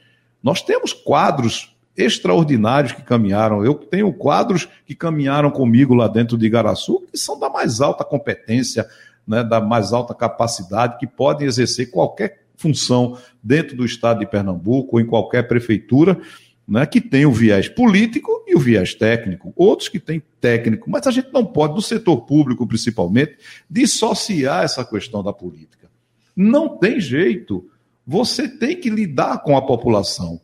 Nós 0.43 0.61
temos 0.61 0.91
quadros 0.91 1.75
extraordinários 1.95 2.91
que 2.91 3.01
caminharam. 3.01 3.65
Eu 3.65 3.73
tenho 3.73 4.13
quadros 4.13 4.67
que 4.85 4.93
caminharam 4.93 5.49
comigo 5.49 5.95
lá 5.95 6.07
dentro 6.07 6.37
de 6.37 6.45
Igaraçu, 6.45 7.03
que 7.11 7.17
são 7.17 7.39
da 7.39 7.49
mais 7.49 7.81
alta 7.81 8.03
competência, 8.03 8.85
né, 9.27 9.43
da 9.43 9.59
mais 9.59 9.91
alta 9.91 10.13
capacidade, 10.13 10.97
que 10.97 11.05
podem 11.05 11.47
exercer 11.47 11.91
qualquer 11.91 12.45
função 12.55 13.17
dentro 13.43 13.75
do 13.75 13.85
estado 13.85 14.19
de 14.19 14.25
Pernambuco 14.25 14.95
ou 14.95 15.01
em 15.01 15.05
qualquer 15.05 15.47
prefeitura, 15.47 16.19
né, 16.67 16.85
que 16.85 16.99
tem 16.99 17.25
o 17.25 17.31
viés 17.31 17.69
político 17.69 18.43
e 18.47 18.55
o 18.55 18.59
viés 18.59 18.93
técnico. 18.93 19.53
Outros 19.55 19.89
que 19.89 19.99
têm 19.99 20.21
técnico, 20.41 20.89
mas 20.89 21.05
a 21.07 21.11
gente 21.11 21.31
não 21.31 21.45
pode, 21.45 21.75
do 21.75 21.81
setor 21.81 22.21
público 22.21 22.67
principalmente, 22.67 23.37
dissociar 23.69 24.63
essa 24.63 24.83
questão 24.83 25.23
da 25.23 25.31
política. 25.31 25.89
Não 26.35 26.77
tem 26.77 26.99
jeito. 26.99 27.69
Você 28.05 28.47
tem 28.47 28.75
que 28.79 28.89
lidar 28.89 29.39
com 29.43 29.55
a 29.57 29.61
população. 29.61 30.39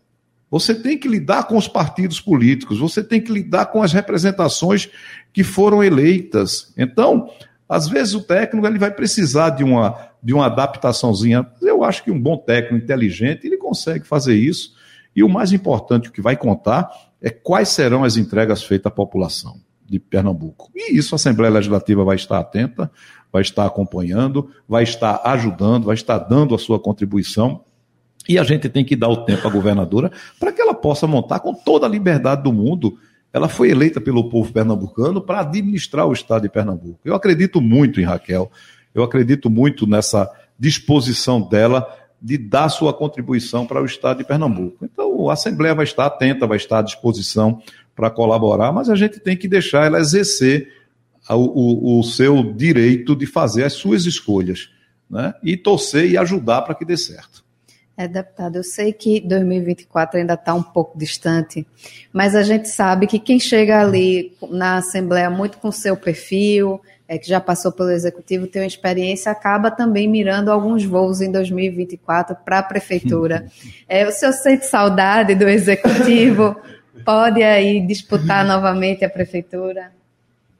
Você 0.49 0.75
tem 0.75 0.99
que 0.99 1.07
lidar 1.07 1.47
com 1.47 1.57
os 1.57 1.67
partidos 1.67 2.21
políticos, 2.21 2.77
você 2.77 3.03
tem 3.03 3.19
que 3.19 3.31
lidar 3.31 3.65
com 3.67 3.81
as 3.81 3.91
representações 3.91 4.87
que 5.33 5.43
foram 5.43 5.83
eleitas. 5.83 6.71
Então, 6.77 7.27
às 7.73 7.87
vezes 7.87 8.13
o 8.13 8.21
técnico 8.21 8.67
ele 8.67 8.77
vai 8.77 8.91
precisar 8.91 9.49
de 9.49 9.63
uma, 9.63 9.97
de 10.21 10.31
uma 10.31 10.45
adaptaçãozinha. 10.45 11.47
Eu 11.59 11.83
acho 11.83 12.03
que 12.03 12.11
um 12.11 12.21
bom 12.21 12.37
técnico 12.37 12.83
inteligente, 12.83 13.47
ele 13.47 13.57
consegue 13.57 14.05
fazer 14.05 14.35
isso. 14.35 14.73
E 15.15 15.23
o 15.23 15.29
mais 15.29 15.51
importante, 15.51 16.09
o 16.09 16.11
que 16.11 16.21
vai 16.21 16.37
contar, 16.37 16.89
é 17.19 17.31
quais 17.31 17.69
serão 17.69 18.03
as 18.03 18.15
entregas 18.15 18.61
feitas 18.61 18.91
à 18.91 18.93
população 18.93 19.59
de 19.83 19.97
Pernambuco. 19.97 20.69
E 20.75 20.95
isso 20.95 21.15
a 21.15 21.17
Assembleia 21.17 21.51
Legislativa 21.51 22.03
vai 22.03 22.15
estar 22.15 22.37
atenta, 22.37 22.91
vai 23.31 23.41
estar 23.41 23.65
acompanhando, 23.65 24.51
vai 24.69 24.83
estar 24.83 25.21
ajudando, 25.23 25.85
vai 25.85 25.95
estar 25.95 26.19
dando 26.19 26.53
a 26.53 26.59
sua 26.59 26.79
contribuição 26.79 27.63
e 28.29 28.37
a 28.37 28.43
gente 28.43 28.69
tem 28.69 28.85
que 28.85 28.95
dar 28.95 29.09
o 29.09 29.25
tempo 29.25 29.47
à 29.47 29.51
governadora 29.51 30.11
para 30.39 30.51
que 30.51 30.61
ela 30.61 30.73
possa 30.75 31.07
montar 31.07 31.39
com 31.39 31.53
toda 31.53 31.85
a 31.87 31.89
liberdade 31.89 32.43
do 32.43 32.53
mundo. 32.53 32.97
Ela 33.33 33.49
foi 33.49 33.71
eleita 33.71 33.99
pelo 33.99 34.29
povo 34.29 34.53
pernambucano 34.53 35.19
para 35.19 35.39
administrar 35.39 36.07
o 36.07 36.13
estado 36.13 36.43
de 36.43 36.49
Pernambuco. 36.49 36.99
Eu 37.03 37.15
acredito 37.15 37.59
muito 37.59 37.99
em 37.99 38.03
Raquel, 38.03 38.51
eu 38.93 39.01
acredito 39.01 39.49
muito 39.49 39.87
nessa 39.87 40.29
disposição 40.57 41.41
dela 41.41 41.87
de 42.21 42.37
dar 42.37 42.69
sua 42.69 42.93
contribuição 42.93 43.65
para 43.65 43.81
o 43.81 43.85
estado 43.85 44.19
de 44.19 44.23
Pernambuco. 44.23 44.85
Então, 44.85 45.29
a 45.29 45.33
Assembleia 45.33 45.75
vai 45.75 45.83
estar 45.83 46.05
atenta, 46.05 46.47
vai 46.47 46.57
estar 46.57 46.79
à 46.79 46.81
disposição 46.83 47.61
para 47.95 48.09
colaborar, 48.09 48.71
mas 48.71 48.89
a 48.89 48.95
gente 48.95 49.19
tem 49.19 49.35
que 49.35 49.47
deixar 49.47 49.87
ela 49.87 49.99
exercer 49.99 50.71
o, 51.29 51.97
o, 51.97 51.99
o 51.99 52.03
seu 52.03 52.53
direito 52.53 53.15
de 53.15 53.25
fazer 53.25 53.63
as 53.63 53.73
suas 53.73 54.05
escolhas 54.05 54.69
né? 55.09 55.33
e 55.43 55.57
torcer 55.57 56.09
e 56.09 56.17
ajudar 56.17 56.61
para 56.61 56.75
que 56.75 56.85
dê 56.85 56.95
certo. 56.95 57.42
É, 57.95 58.07
deputado, 58.07 58.55
eu 58.55 58.63
sei 58.63 58.91
que 58.91 59.21
2024 59.21 60.17
ainda 60.17 60.33
está 60.33 60.53
um 60.55 60.63
pouco 60.63 60.97
distante, 60.97 61.65
mas 62.11 62.35
a 62.35 62.41
gente 62.41 62.67
sabe 62.67 63.05
que 63.05 63.19
quem 63.19 63.39
chega 63.39 63.79
ali 63.79 64.35
na 64.49 64.77
Assembleia 64.77 65.29
muito 65.29 65.59
com 65.59 65.71
seu 65.71 65.95
perfil, 65.95 66.81
é, 67.07 67.19
que 67.19 67.27
já 67.27 67.39
passou 67.39 67.71
pelo 67.71 67.91
Executivo, 67.91 68.47
tem 68.47 68.63
uma 68.63 68.67
experiência, 68.67 69.31
acaba 69.31 69.69
também 69.69 70.07
mirando 70.07 70.49
alguns 70.49 70.83
voos 70.83 71.21
em 71.21 71.31
2024 71.31 72.35
para 72.43 72.59
a 72.59 72.63
Prefeitura. 72.63 73.45
É, 73.87 74.07
o 74.07 74.11
senhor 74.11 74.31
sente 74.31 74.65
saudade 74.65 75.35
do 75.35 75.47
Executivo? 75.47 76.55
Pode 77.05 77.43
aí 77.43 77.85
disputar 77.85 78.43
novamente 78.43 79.05
a 79.05 79.09
Prefeitura? 79.09 79.91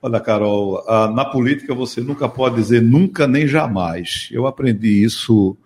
Olha, 0.01 0.19
Carol, 0.19 0.83
na 1.15 1.23
política 1.25 1.73
você 1.73 2.01
nunca 2.01 2.27
pode 2.27 2.55
dizer 2.57 2.81
nunca 2.81 3.25
nem 3.25 3.47
jamais. 3.47 4.27
Eu 4.31 4.45
aprendi 4.45 5.01
isso 5.03 5.57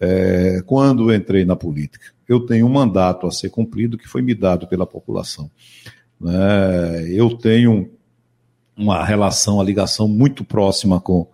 é, 0.00 0.62
quando 0.64 1.14
entrei 1.14 1.44
na 1.44 1.54
política. 1.54 2.06
Eu 2.26 2.40
tenho 2.40 2.66
um 2.66 2.70
mandato 2.70 3.26
a 3.26 3.30
ser 3.30 3.50
cumprido 3.50 3.98
que 3.98 4.08
foi 4.08 4.22
me 4.22 4.34
dado 4.34 4.66
pela 4.66 4.86
população. 4.86 5.50
É, 6.26 7.06
eu 7.10 7.36
tenho 7.36 7.90
uma 8.76 9.04
relação, 9.04 9.56
uma 9.56 9.64
ligação 9.64 10.08
muito 10.08 10.42
próxima 10.42 11.00
com, 11.00 11.26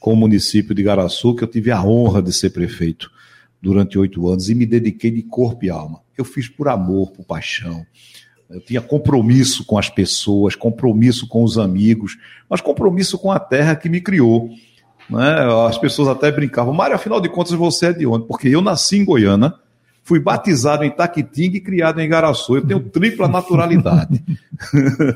com 0.00 0.12
o 0.12 0.16
município 0.16 0.74
de 0.74 0.82
Garaçu, 0.82 1.34
que 1.34 1.44
eu 1.44 1.48
tive 1.48 1.70
a 1.70 1.84
honra 1.84 2.22
de 2.22 2.32
ser 2.32 2.50
prefeito 2.50 3.10
durante 3.60 3.98
oito 3.98 4.26
anos 4.28 4.48
e 4.48 4.54
me 4.54 4.64
dediquei 4.64 5.10
de 5.10 5.22
corpo 5.22 5.64
e 5.64 5.70
alma. 5.70 6.00
Eu 6.16 6.24
fiz 6.24 6.48
por 6.48 6.68
amor, 6.68 7.10
por 7.10 7.24
paixão. 7.24 7.84
Eu 8.48 8.60
tinha 8.60 8.80
compromisso 8.80 9.64
com 9.64 9.78
as 9.78 9.88
pessoas, 9.88 10.54
compromisso 10.54 11.26
com 11.26 11.42
os 11.42 11.58
amigos, 11.58 12.16
mas 12.48 12.60
compromisso 12.60 13.18
com 13.18 13.32
a 13.32 13.40
terra 13.40 13.74
que 13.74 13.88
me 13.88 14.00
criou. 14.00 14.50
Né? 15.08 15.66
As 15.66 15.78
pessoas 15.78 16.08
até 16.08 16.30
brincavam, 16.30 16.72
Mário, 16.72 16.96
afinal 16.96 17.20
de 17.20 17.28
contas 17.28 17.52
você 17.52 17.86
é 17.86 17.92
de 17.92 18.06
onde? 18.06 18.26
Porque 18.26 18.48
eu 18.48 18.60
nasci 18.60 18.96
em 18.96 19.04
Goiânia, 19.04 19.54
fui 20.02 20.18
batizado 20.18 20.84
em 20.84 20.90
Taquitinga 20.90 21.56
e 21.56 21.60
criado 21.60 22.00
em 22.00 22.08
Garaçu. 22.08 22.56
Eu 22.56 22.66
tenho 22.66 22.80
tripla 22.80 23.28
naturalidade. 23.28 24.22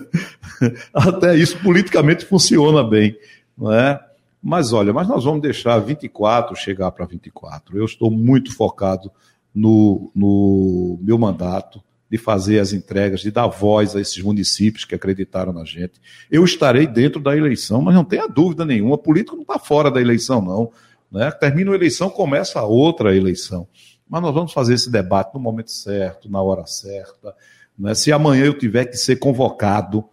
até 0.92 1.36
isso 1.36 1.58
politicamente 1.58 2.24
funciona 2.24 2.82
bem. 2.82 3.16
Não 3.56 3.72
é? 3.72 4.00
Mas 4.42 4.72
olha, 4.72 4.92
mas 4.92 5.08
nós 5.08 5.24
vamos 5.24 5.42
deixar 5.42 5.78
24 5.78 6.54
chegar 6.56 6.90
para 6.92 7.04
24. 7.04 7.76
Eu 7.76 7.84
estou 7.84 8.10
muito 8.10 8.54
focado 8.54 9.10
no, 9.54 10.10
no 10.14 10.98
meu 11.02 11.18
mandato 11.18 11.82
de 12.10 12.16
fazer 12.16 12.58
as 12.58 12.72
entregas, 12.72 13.20
de 13.20 13.30
dar 13.30 13.46
voz 13.46 13.94
a 13.94 14.00
esses 14.00 14.22
municípios 14.22 14.84
que 14.84 14.94
acreditaram 14.94 15.52
na 15.52 15.64
gente. 15.64 16.00
Eu 16.30 16.44
estarei 16.44 16.86
dentro 16.86 17.20
da 17.20 17.36
eleição, 17.36 17.82
mas 17.82 17.94
não 17.94 18.04
tenha 18.04 18.26
dúvida 18.26 18.64
nenhuma, 18.64 18.96
político 18.96 19.36
não 19.36 19.42
está 19.42 19.58
fora 19.58 19.90
da 19.90 20.00
eleição, 20.00 20.40
não. 20.40 20.72
Né? 21.12 21.30
Termina 21.32 21.72
a 21.72 21.74
eleição, 21.74 22.08
começa 22.08 22.62
outra 22.62 23.14
eleição. 23.14 23.68
Mas 24.08 24.22
nós 24.22 24.32
vamos 24.32 24.52
fazer 24.52 24.74
esse 24.74 24.90
debate 24.90 25.34
no 25.34 25.40
momento 25.40 25.70
certo, 25.70 26.30
na 26.30 26.40
hora 26.40 26.64
certa. 26.66 27.34
Né? 27.78 27.94
Se 27.94 28.10
amanhã 28.10 28.46
eu 28.46 28.58
tiver 28.58 28.86
que 28.86 28.96
ser 28.96 29.16
convocado 29.16 30.04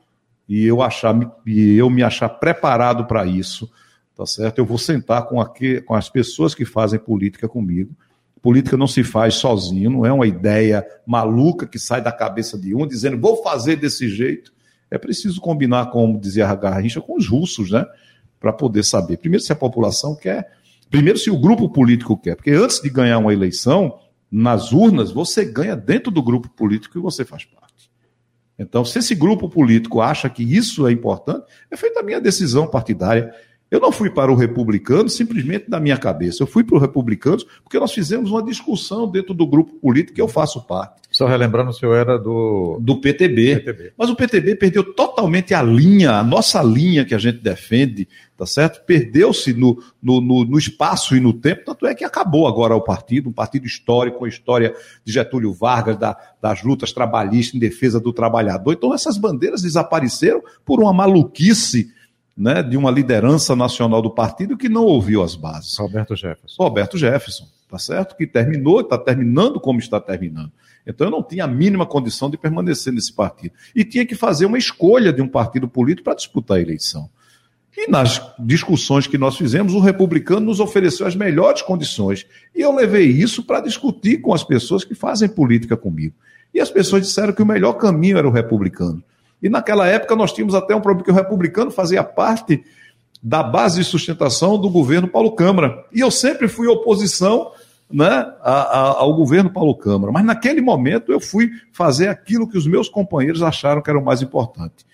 e 0.49 0.65
eu, 0.65 0.81
achar, 0.81 1.15
e 1.47 1.77
eu 1.77 1.89
me 1.89 2.03
achar 2.03 2.27
preparado 2.27 3.05
para 3.05 3.25
isso, 3.25 3.71
tá 4.15 4.25
certo? 4.25 4.59
Eu 4.59 4.65
vou 4.65 4.77
sentar 4.77 5.25
com, 5.25 5.39
aqui, 5.41 5.81
com 5.81 5.95
as 5.95 6.09
pessoas 6.09 6.53
que 6.53 6.65
fazem 6.65 6.99
política 6.99 7.47
comigo 7.47 7.95
Política 8.45 8.77
não 8.77 8.85
se 8.85 9.03
faz 9.03 9.33
sozinho, 9.33 9.89
não 9.89 10.05
é 10.05 10.13
uma 10.13 10.27
ideia 10.27 10.85
maluca 11.03 11.65
que 11.65 11.79
sai 11.79 11.99
da 11.99 12.11
cabeça 12.11 12.59
de 12.59 12.75
um 12.75 12.85
dizendo 12.85 13.19
vou 13.19 13.41
fazer 13.41 13.75
desse 13.75 14.07
jeito. 14.07 14.53
É 14.91 14.99
preciso 14.99 15.41
combinar, 15.41 15.87
como 15.87 16.19
dizia 16.19 16.47
a 16.47 16.53
Garrincha, 16.53 17.01
com 17.01 17.17
os 17.17 17.27
russos, 17.27 17.71
né? 17.71 17.83
Para 18.39 18.53
poder 18.53 18.83
saber. 18.83 19.17
Primeiro, 19.17 19.43
se 19.43 19.51
a 19.51 19.55
população 19.55 20.15
quer. 20.15 20.51
Primeiro, 20.91 21.17
se 21.17 21.31
o 21.31 21.39
grupo 21.39 21.67
político 21.67 22.15
quer. 22.15 22.35
Porque 22.35 22.51
antes 22.51 22.79
de 22.79 22.87
ganhar 22.87 23.17
uma 23.17 23.33
eleição, 23.33 23.97
nas 24.31 24.71
urnas, 24.71 25.11
você 25.11 25.43
ganha 25.43 25.75
dentro 25.75 26.11
do 26.11 26.21
grupo 26.21 26.47
político 26.47 26.93
que 26.93 27.01
você 27.01 27.25
faz 27.25 27.45
parte. 27.45 27.89
Então, 28.59 28.85
se 28.85 28.99
esse 28.99 29.15
grupo 29.15 29.49
político 29.49 30.01
acha 30.01 30.29
que 30.29 30.43
isso 30.43 30.85
é 30.85 30.91
importante, 30.91 31.47
é 31.71 31.75
feita 31.75 31.99
a 31.99 32.03
minha 32.03 32.21
decisão 32.21 32.67
partidária. 32.67 33.33
Eu 33.69 33.79
não 33.79 33.91
fui 33.91 34.09
para 34.09 34.31
o 34.31 34.35
republicano 34.35 35.09
simplesmente 35.09 35.69
da 35.69 35.79
minha 35.79 35.97
cabeça. 35.97 36.43
Eu 36.43 36.47
fui 36.47 36.63
para 36.63 36.75
o 36.75 36.79
republicanos 36.79 37.43
porque 37.63 37.79
nós 37.79 37.91
fizemos 37.91 38.29
uma 38.29 38.43
discussão 38.43 39.09
dentro 39.09 39.33
do 39.33 39.45
grupo 39.45 39.73
político 39.73 40.13
que 40.13 40.21
eu 40.21 40.27
faço 40.27 40.61
parte. 40.61 41.01
Só 41.11 41.25
relembrando, 41.25 41.69
o 41.69 41.73
senhor 41.73 41.95
era 41.95 42.17
do. 42.17 42.77
Do 42.81 42.99
PTB. 42.99 43.55
PTB. 43.55 43.93
Mas 43.97 44.09
o 44.09 44.15
PTB 44.15 44.55
perdeu 44.55 44.83
totalmente 44.93 45.53
a 45.53 45.63
linha, 45.63 46.11
a 46.11 46.23
nossa 46.23 46.61
linha 46.61 47.05
que 47.05 47.15
a 47.15 47.17
gente 47.17 47.39
defende, 47.39 48.07
tá 48.37 48.45
certo? 48.45 48.85
Perdeu-se 48.85 49.53
no, 49.53 49.81
no, 50.03 50.19
no, 50.21 50.45
no, 50.45 50.57
espaço 50.57 51.15
e 51.15 51.19
no 51.19 51.33
tempo, 51.33 51.63
tanto 51.65 51.87
é 51.87 51.95
que 51.95 52.03
acabou 52.03 52.47
agora 52.47 52.75
o 52.75 52.81
partido, 52.81 53.29
um 53.29 53.33
partido 53.33 53.65
histórico, 53.65 54.19
com 54.19 54.25
a 54.25 54.29
história 54.29 54.75
de 55.03 55.13
Getúlio 55.13 55.53
Vargas, 55.53 55.97
da, 55.97 56.17
das 56.41 56.63
lutas 56.63 56.91
trabalhistas 56.91 57.55
em 57.55 57.59
defesa 57.59 57.99
do 57.99 58.13
trabalhador. 58.13 58.73
Então 58.73 58.93
essas 58.93 59.17
bandeiras 59.17 59.61
desapareceram 59.61 60.43
por 60.65 60.81
uma 60.81 60.93
maluquice 60.93 61.93
né, 62.35 62.61
de 62.61 62.75
uma 62.75 62.91
liderança 62.91 63.55
nacional 63.55 64.01
do 64.01 64.11
partido 64.11 64.57
que 64.57 64.67
não 64.67 64.83
ouviu 64.83 65.23
as 65.23 65.35
bases. 65.35 65.77
Roberto 65.77 66.15
Jefferson. 66.15 66.63
Roberto 66.63 66.97
Jefferson, 66.97 67.47
tá 67.69 67.77
certo? 67.77 68.15
Que 68.15 68.27
terminou, 68.27 68.81
está 68.81 68.97
terminando 68.97 69.59
como 69.59 69.79
está 69.79 69.99
terminando. 70.01 70.51
Então 70.85 71.07
eu 71.07 71.11
não 71.11 71.23
tinha 71.23 71.45
a 71.45 71.47
mínima 71.47 71.85
condição 71.85 72.29
de 72.29 72.37
permanecer 72.37 72.93
nesse 72.93 73.13
partido. 73.13 73.53
E 73.73 73.83
tinha 73.85 74.05
que 74.05 74.15
fazer 74.15 74.45
uma 74.45 74.57
escolha 74.57 75.13
de 75.13 75.21
um 75.21 75.27
partido 75.27 75.67
político 75.67 76.03
para 76.03 76.15
disputar 76.15 76.57
a 76.57 76.61
eleição. 76.61 77.09
E 77.77 77.89
nas 77.89 78.21
discussões 78.39 79.05
que 79.05 79.17
nós 79.17 79.35
fizemos, 79.35 79.73
o 79.73 79.79
republicano 79.79 80.45
nos 80.45 80.59
ofereceu 80.59 81.05
as 81.05 81.15
melhores 81.15 81.61
condições. 81.61 82.25
E 82.55 82.61
eu 82.61 82.73
levei 82.73 83.05
isso 83.05 83.43
para 83.43 83.59
discutir 83.59 84.21
com 84.21 84.33
as 84.33 84.43
pessoas 84.43 84.83
que 84.83 84.95
fazem 84.95 85.27
política 85.27 85.75
comigo. 85.75 86.15
E 86.53 86.59
as 86.61 86.69
pessoas 86.69 87.01
disseram 87.01 87.33
que 87.33 87.41
o 87.41 87.45
melhor 87.45 87.73
caminho 87.73 88.17
era 88.17 88.27
o 88.27 88.31
republicano. 88.31 89.03
E 89.41 89.49
naquela 89.49 89.87
época 89.87 90.15
nós 90.15 90.33
tínhamos 90.33 90.55
até 90.55 90.75
um 90.75 90.81
problema 90.81 91.05
que 91.05 91.11
o 91.11 91.15
republicano 91.15 91.71
fazia 91.71 92.03
parte 92.03 92.63
da 93.21 93.41
base 93.41 93.79
de 93.79 93.83
sustentação 93.83 94.57
do 94.57 94.69
governo 94.69 95.07
Paulo 95.07 95.31
Câmara. 95.31 95.85
E 95.91 95.99
eu 95.99 96.11
sempre 96.11 96.47
fui 96.47 96.67
oposição 96.67 97.51
né, 97.91 98.25
ao 98.41 99.13
governo 99.15 99.51
Paulo 99.51 99.75
Câmara. 99.75 100.11
Mas 100.11 100.25
naquele 100.25 100.61
momento 100.61 101.11
eu 101.11 101.19
fui 101.19 101.49
fazer 101.71 102.07
aquilo 102.07 102.47
que 102.47 102.57
os 102.57 102.67
meus 102.67 102.89
companheiros 102.89 103.41
acharam 103.41 103.81
que 103.81 103.89
era 103.89 103.99
o 103.99 104.05
mais 104.05 104.21
importante. 104.21 104.85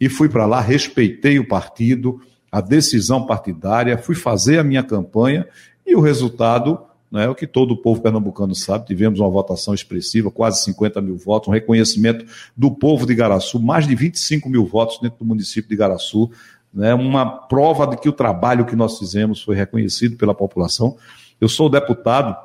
E 0.00 0.08
fui 0.08 0.28
para 0.28 0.46
lá, 0.46 0.60
respeitei 0.60 1.38
o 1.38 1.48
partido, 1.48 2.20
a 2.50 2.60
decisão 2.60 3.24
partidária, 3.24 3.98
fui 3.98 4.14
fazer 4.14 4.58
a 4.58 4.64
minha 4.64 4.82
campanha 4.82 5.46
e 5.86 5.94
o 5.94 6.00
resultado 6.00 6.80
não 7.16 7.22
é 7.22 7.28
o 7.30 7.34
que 7.34 7.46
todo 7.46 7.72
o 7.72 7.76
povo 7.78 8.02
pernambucano 8.02 8.54
sabe. 8.54 8.84
Tivemos 8.84 9.20
uma 9.20 9.30
votação 9.30 9.72
expressiva, 9.72 10.30
quase 10.30 10.62
50 10.64 11.00
mil 11.00 11.16
votos, 11.16 11.48
um 11.48 11.52
reconhecimento 11.52 12.26
do 12.54 12.70
povo 12.70 13.06
de 13.06 13.14
Igaraçu, 13.14 13.58
mais 13.58 13.86
de 13.88 13.94
25 13.94 14.50
mil 14.50 14.66
votos 14.66 14.98
dentro 15.00 15.20
do 15.20 15.24
município 15.24 15.66
de 15.66 15.74
Igaraçu, 15.74 16.30
né, 16.74 16.92
uma 16.92 17.24
prova 17.24 17.86
de 17.86 17.96
que 17.96 18.06
o 18.06 18.12
trabalho 18.12 18.66
que 18.66 18.76
nós 18.76 18.98
fizemos 18.98 19.42
foi 19.42 19.56
reconhecido 19.56 20.18
pela 20.18 20.34
população. 20.34 20.98
Eu 21.40 21.48
sou 21.48 21.70
deputado 21.70 22.36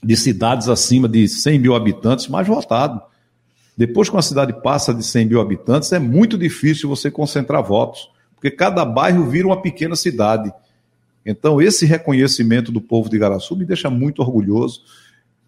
de 0.00 0.16
cidades 0.16 0.68
acima 0.68 1.08
de 1.08 1.26
100 1.26 1.58
mil 1.58 1.74
habitantes, 1.74 2.28
mais 2.28 2.46
votado. 2.46 3.02
Depois 3.76 4.08
que 4.08 4.14
uma 4.14 4.22
cidade 4.22 4.52
passa 4.62 4.94
de 4.94 5.02
100 5.02 5.26
mil 5.26 5.40
habitantes, 5.40 5.92
é 5.92 5.98
muito 5.98 6.38
difícil 6.38 6.88
você 6.88 7.10
concentrar 7.10 7.60
votos, 7.60 8.08
porque 8.36 8.52
cada 8.52 8.84
bairro 8.84 9.28
vira 9.28 9.48
uma 9.48 9.60
pequena 9.60 9.96
cidade. 9.96 10.52
Então, 11.26 11.60
esse 11.60 11.84
reconhecimento 11.84 12.70
do 12.70 12.80
povo 12.80 13.10
de 13.10 13.16
Igaraçu 13.16 13.56
me 13.56 13.64
deixa 13.64 13.90
muito 13.90 14.22
orgulhoso 14.22 14.82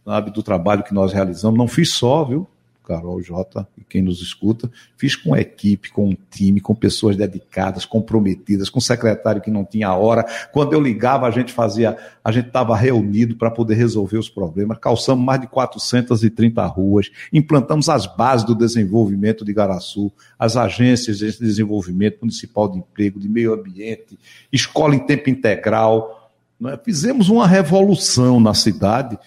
sabe, 0.04 0.30
do 0.30 0.42
trabalho 0.42 0.82
que 0.82 0.94
nós 0.94 1.12
realizamos. 1.12 1.58
Não 1.58 1.68
fiz 1.68 1.92
só, 1.92 2.24
viu? 2.24 2.48
Carol 2.88 3.20
J 3.20 3.68
e 3.76 3.84
quem 3.84 4.00
nos 4.00 4.22
escuta, 4.22 4.70
fiz 4.96 5.14
com 5.14 5.36
equipe, 5.36 5.92
com 5.92 6.08
um 6.08 6.16
time, 6.30 6.58
com 6.58 6.74
pessoas 6.74 7.16
dedicadas, 7.16 7.84
comprometidas, 7.84 8.70
com 8.70 8.80
secretário 8.80 9.42
que 9.42 9.50
não 9.50 9.62
tinha 9.62 9.92
hora. 9.92 10.24
Quando 10.50 10.72
eu 10.72 10.80
ligava, 10.80 11.26
a 11.26 11.30
gente 11.30 11.52
fazia, 11.52 11.98
a 12.24 12.32
gente 12.32 12.46
estava 12.46 12.74
reunido 12.74 13.36
para 13.36 13.50
poder 13.50 13.74
resolver 13.74 14.16
os 14.16 14.30
problemas. 14.30 14.78
Calçamos 14.78 15.22
mais 15.22 15.38
de 15.38 15.46
430 15.48 16.64
ruas, 16.64 17.10
implantamos 17.30 17.90
as 17.90 18.06
bases 18.06 18.46
do 18.46 18.54
desenvolvimento 18.54 19.44
de 19.44 19.52
Garaçu, 19.52 20.10
as 20.38 20.56
agências 20.56 21.18
de 21.18 21.38
desenvolvimento 21.38 22.20
municipal 22.22 22.70
de 22.70 22.78
emprego, 22.78 23.20
de 23.20 23.28
meio 23.28 23.52
ambiente, 23.52 24.18
escola 24.50 24.94
em 24.94 25.00
tempo 25.00 25.28
integral. 25.28 26.32
É? 26.64 26.78
Fizemos 26.82 27.28
uma 27.28 27.46
revolução 27.46 28.40
na 28.40 28.54
cidade 28.54 29.18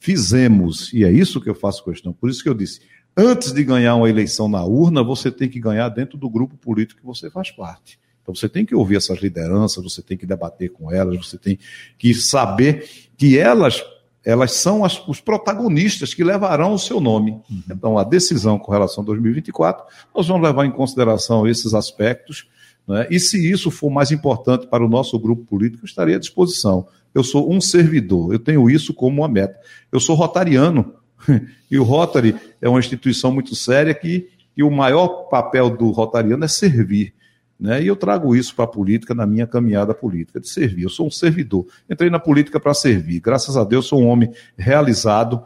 fizemos, 0.00 0.92
e 0.94 1.04
é 1.04 1.12
isso 1.12 1.40
que 1.40 1.48
eu 1.48 1.54
faço 1.54 1.84
questão. 1.84 2.12
Por 2.12 2.30
isso 2.30 2.42
que 2.42 2.48
eu 2.48 2.54
disse: 2.54 2.80
antes 3.16 3.52
de 3.52 3.64
ganhar 3.64 3.96
uma 3.96 4.08
eleição 4.08 4.48
na 4.48 4.64
urna, 4.64 5.02
você 5.02 5.30
tem 5.30 5.48
que 5.48 5.60
ganhar 5.60 5.88
dentro 5.88 6.16
do 6.16 6.28
grupo 6.28 6.56
político 6.56 7.00
que 7.00 7.06
você 7.06 7.30
faz 7.30 7.50
parte. 7.50 7.98
Então 8.22 8.34
você 8.34 8.48
tem 8.48 8.64
que 8.64 8.74
ouvir 8.74 8.96
essas 8.96 9.20
lideranças, 9.20 9.82
você 9.82 10.02
tem 10.02 10.16
que 10.16 10.26
debater 10.26 10.70
com 10.70 10.92
elas, 10.92 11.26
você 11.26 11.38
tem 11.38 11.58
que 11.98 12.14
saber 12.14 12.88
que 13.16 13.38
elas 13.38 13.82
elas 14.24 14.52
são 14.52 14.84
as, 14.84 15.02
os 15.08 15.20
protagonistas 15.20 16.12
que 16.12 16.22
levarão 16.22 16.74
o 16.74 16.78
seu 16.78 17.00
nome. 17.00 17.32
Uhum. 17.50 17.62
Então, 17.70 17.98
a 17.98 18.04
decisão 18.04 18.58
com 18.58 18.70
relação 18.70 19.02
a 19.02 19.06
2024, 19.06 19.84
nós 20.14 20.28
vamos 20.28 20.46
levar 20.46 20.66
em 20.66 20.70
consideração 20.70 21.48
esses 21.48 21.72
aspectos, 21.72 22.46
né? 22.86 23.06
e 23.10 23.18
se 23.18 23.50
isso 23.50 23.70
for 23.70 23.90
mais 23.90 24.10
importante 24.10 24.66
para 24.66 24.84
o 24.84 24.88
nosso 24.88 25.18
grupo 25.18 25.44
político, 25.44 25.84
eu 25.84 25.88
estarei 25.88 26.14
à 26.16 26.18
disposição. 26.18 26.86
Eu 27.14 27.24
sou 27.24 27.50
um 27.50 27.60
servidor, 27.60 28.32
eu 28.32 28.38
tenho 28.38 28.68
isso 28.68 28.92
como 28.92 29.22
uma 29.22 29.28
meta. 29.28 29.58
Eu 29.90 29.98
sou 29.98 30.14
rotariano, 30.14 30.94
E 31.70 31.78
o 31.78 31.84
Rotary 31.84 32.34
é 32.60 32.68
uma 32.68 32.80
instituição 32.80 33.30
muito 33.30 33.54
séria 33.54 33.94
que, 33.94 34.28
que 34.54 34.62
o 34.62 34.70
maior 34.70 35.28
papel 35.28 35.70
do 35.70 35.90
rotariano 35.90 36.44
é 36.44 36.48
servir. 36.48 37.14
Né? 37.60 37.82
E 37.82 37.86
eu 37.86 37.94
trago 37.94 38.34
isso 38.34 38.54
para 38.56 38.64
a 38.64 38.68
política 38.68 39.14
na 39.14 39.26
minha 39.26 39.46
caminhada 39.46 39.92
política, 39.92 40.40
de 40.40 40.48
servir. 40.48 40.84
Eu 40.84 40.88
sou 40.88 41.06
um 41.06 41.10
servidor. 41.10 41.66
Entrei 41.88 42.08
na 42.08 42.18
política 42.18 42.58
para 42.58 42.72
servir. 42.72 43.20
Graças 43.20 43.56
a 43.56 43.64
Deus, 43.64 43.86
sou 43.86 44.00
um 44.00 44.08
homem 44.08 44.32
realizado, 44.56 45.42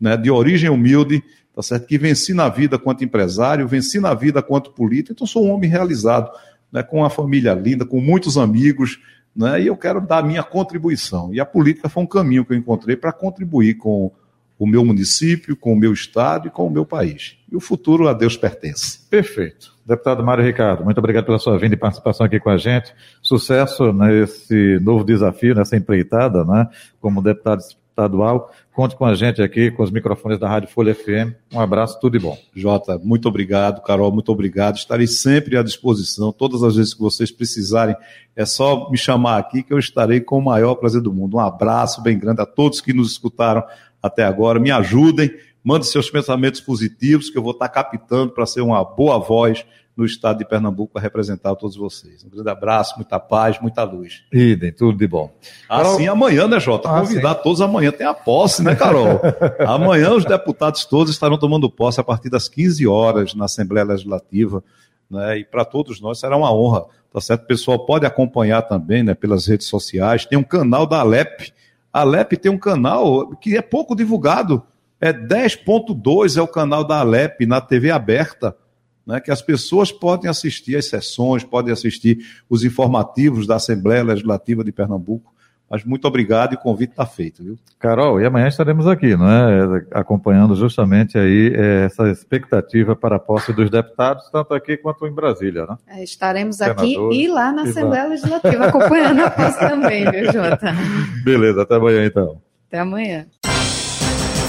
né? 0.00 0.16
de 0.16 0.30
origem 0.30 0.68
humilde, 0.68 1.22
tá 1.54 1.62
certo? 1.62 1.86
que 1.86 1.96
venci 1.96 2.34
na 2.34 2.48
vida 2.48 2.78
quanto 2.78 3.04
empresário, 3.04 3.68
venci 3.68 4.00
na 4.00 4.12
vida 4.12 4.42
quanto 4.42 4.72
político, 4.72 5.12
então 5.12 5.26
sou 5.26 5.46
um 5.46 5.52
homem 5.52 5.70
realizado, 5.70 6.30
né? 6.70 6.82
com 6.82 6.98
uma 6.98 7.10
família 7.10 7.54
linda, 7.54 7.86
com 7.86 8.00
muitos 8.00 8.36
amigos, 8.36 9.00
né? 9.34 9.62
e 9.62 9.68
eu 9.68 9.76
quero 9.76 10.00
dar 10.00 10.18
a 10.18 10.22
minha 10.22 10.42
contribuição. 10.42 11.32
E 11.32 11.38
a 11.38 11.46
política 11.46 11.88
foi 11.88 12.02
um 12.02 12.06
caminho 12.06 12.44
que 12.44 12.52
eu 12.52 12.58
encontrei 12.58 12.96
para 12.96 13.12
contribuir 13.12 13.74
com 13.74 14.10
o 14.58 14.66
meu 14.66 14.84
município, 14.84 15.56
com 15.56 15.72
o 15.72 15.76
meu 15.76 15.92
estado 15.92 16.48
e 16.48 16.50
com 16.50 16.66
o 16.66 16.70
meu 16.70 16.84
país. 16.84 17.36
E 17.50 17.56
o 17.56 17.60
futuro 17.60 18.08
a 18.08 18.12
Deus 18.12 18.36
pertence. 18.36 19.00
Perfeito. 19.08 19.72
Deputado 19.84 20.22
Mário 20.22 20.44
Ricardo, 20.44 20.84
muito 20.84 20.98
obrigado 20.98 21.24
pela 21.24 21.38
sua 21.38 21.58
vinda 21.58 21.74
e 21.74 21.78
participação 21.78 22.24
aqui 22.24 22.38
com 22.38 22.50
a 22.50 22.56
gente. 22.56 22.94
Sucesso 23.20 23.92
nesse 23.92 24.78
novo 24.80 25.04
desafio, 25.04 25.54
nessa 25.54 25.76
empreitada, 25.76 26.44
né? 26.44 26.68
Como 27.00 27.20
deputado 27.20 27.60
estadual. 27.92 28.50
Conte 28.72 28.96
com 28.96 29.04
a 29.04 29.14
gente 29.14 29.42
aqui, 29.42 29.70
com 29.70 29.82
os 29.82 29.90
microfones 29.90 30.38
da 30.38 30.48
Rádio 30.48 30.68
Folha 30.68 30.94
FM. 30.94 31.34
Um 31.52 31.60
abraço, 31.60 32.00
tudo 32.00 32.18
de 32.18 32.24
bom. 32.24 32.38
Jota, 32.54 32.98
muito 32.98 33.28
obrigado. 33.28 33.82
Carol, 33.82 34.10
muito 34.10 34.32
obrigado. 34.32 34.76
Estarei 34.76 35.06
sempre 35.06 35.58
à 35.58 35.62
disposição. 35.62 36.32
Todas 36.32 36.62
as 36.62 36.76
vezes 36.76 36.94
que 36.94 37.00
vocês 37.00 37.30
precisarem, 37.30 37.94
é 38.34 38.46
só 38.46 38.90
me 38.90 38.96
chamar 38.96 39.38
aqui 39.38 39.62
que 39.62 39.74
eu 39.74 39.78
estarei 39.78 40.20
com 40.20 40.38
o 40.38 40.44
maior 40.44 40.74
prazer 40.76 41.02
do 41.02 41.12
mundo. 41.12 41.36
Um 41.36 41.40
abraço 41.40 42.02
bem 42.02 42.18
grande 42.18 42.40
a 42.40 42.46
todos 42.46 42.80
que 42.80 42.94
nos 42.94 43.12
escutaram 43.12 43.62
até 44.02 44.24
agora. 44.24 44.58
Me 44.58 44.70
ajudem, 44.70 45.30
mande 45.62 45.86
seus 45.86 46.10
pensamentos 46.10 46.60
positivos, 46.60 47.30
que 47.30 47.38
eu 47.38 47.42
vou 47.42 47.52
estar 47.52 47.68
captando 47.68 48.32
para 48.32 48.46
ser 48.46 48.60
uma 48.60 48.84
boa 48.84 49.18
voz 49.18 49.64
no 49.96 50.04
estado 50.04 50.38
de 50.38 50.44
Pernambuco 50.44 50.94
para 50.94 51.02
representar 51.02 51.54
todos 51.54 51.76
vocês. 51.76 52.24
Um 52.24 52.30
grande 52.30 52.48
abraço, 52.48 52.94
muita 52.96 53.20
paz, 53.20 53.60
muita 53.60 53.82
luz. 53.84 54.22
Idem, 54.32 54.72
tudo 54.72 54.96
de 54.96 55.06
bom. 55.06 55.30
Assim 55.68 56.08
amanhã, 56.08 56.48
né, 56.48 56.58
Jota? 56.58 56.88
Ah, 56.88 57.00
Convidar 57.00 57.34
sim. 57.36 57.40
todos 57.42 57.60
amanhã. 57.60 57.92
Tem 57.92 58.06
a 58.06 58.14
posse, 58.14 58.62
né, 58.62 58.74
Carol? 58.74 59.20
amanhã 59.66 60.14
os 60.14 60.24
deputados 60.24 60.84
todos 60.86 61.12
estarão 61.12 61.36
tomando 61.36 61.70
posse 61.70 62.00
a 62.00 62.04
partir 62.04 62.30
das 62.30 62.48
15 62.48 62.86
horas 62.86 63.34
na 63.34 63.44
Assembleia 63.44 63.84
Legislativa. 63.84 64.64
Né? 65.10 65.40
E 65.40 65.44
para 65.44 65.64
todos 65.64 66.00
nós 66.00 66.18
será 66.18 66.38
uma 66.38 66.52
honra, 66.52 66.86
tá 67.12 67.20
certo? 67.20 67.42
O 67.42 67.46
pessoal 67.46 67.84
pode 67.84 68.06
acompanhar 68.06 68.62
também, 68.62 69.02
né, 69.02 69.14
pelas 69.14 69.46
redes 69.46 69.66
sociais. 69.66 70.24
Tem 70.24 70.38
um 70.38 70.42
canal 70.42 70.86
da 70.86 71.00
Alep, 71.00 71.52
a 71.92 72.00
Alep 72.00 72.36
tem 72.36 72.50
um 72.50 72.58
canal 72.58 73.36
que 73.36 73.56
é 73.56 73.62
pouco 73.62 73.94
divulgado. 73.94 74.62
É 75.00 75.12
10.2 75.12 76.38
é 76.38 76.42
o 76.42 76.48
canal 76.48 76.84
da 76.84 77.00
Alep 77.00 77.44
na 77.44 77.60
TV 77.60 77.90
aberta, 77.90 78.56
né, 79.04 79.20
que 79.20 79.30
as 79.30 79.42
pessoas 79.42 79.90
podem 79.90 80.30
assistir 80.30 80.76
as 80.76 80.86
sessões, 80.86 81.42
podem 81.42 81.72
assistir 81.72 82.24
os 82.48 82.64
informativos 82.64 83.46
da 83.46 83.56
Assembleia 83.56 84.04
Legislativa 84.04 84.62
de 84.62 84.70
Pernambuco. 84.70 85.31
Mas 85.72 85.84
muito 85.86 86.06
obrigado 86.06 86.52
e 86.52 86.56
o 86.56 86.58
convite 86.58 86.90
está 86.90 87.06
feito, 87.06 87.42
viu? 87.42 87.56
Carol, 87.78 88.20
e 88.20 88.26
amanhã 88.26 88.46
estaremos 88.46 88.86
aqui, 88.86 89.16
né? 89.16 89.82
Acompanhando 89.90 90.54
justamente 90.54 91.16
aí 91.16 91.50
é, 91.56 91.86
essa 91.86 92.10
expectativa 92.10 92.94
para 92.94 93.16
a 93.16 93.18
posse 93.18 93.54
dos 93.54 93.70
deputados, 93.70 94.28
tanto 94.30 94.52
aqui 94.52 94.76
quanto 94.76 95.06
em 95.06 95.14
Brasília, 95.14 95.64
né? 95.64 95.76
É, 95.88 96.04
estaremos 96.04 96.60
aqui 96.60 96.94
e 97.10 97.26
lá 97.26 97.50
na 97.52 97.62
Assembleia 97.62 98.06
Legislativa 98.06 98.66
acompanhando 98.66 99.20
a 99.22 99.30
posse 99.30 99.58
também, 99.60 100.10
viu, 100.10 100.30
Jota? 100.30 100.74
Beleza, 101.24 101.62
até 101.62 101.76
amanhã 101.76 102.04
então. 102.04 102.42
Até 102.68 102.78
amanhã. 102.78 103.24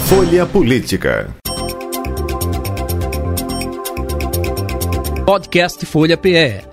Folha 0.07 0.45
Política. 0.45 1.29
Podcast 5.25 5.85
Folha 5.85 6.17
PE 6.17 6.72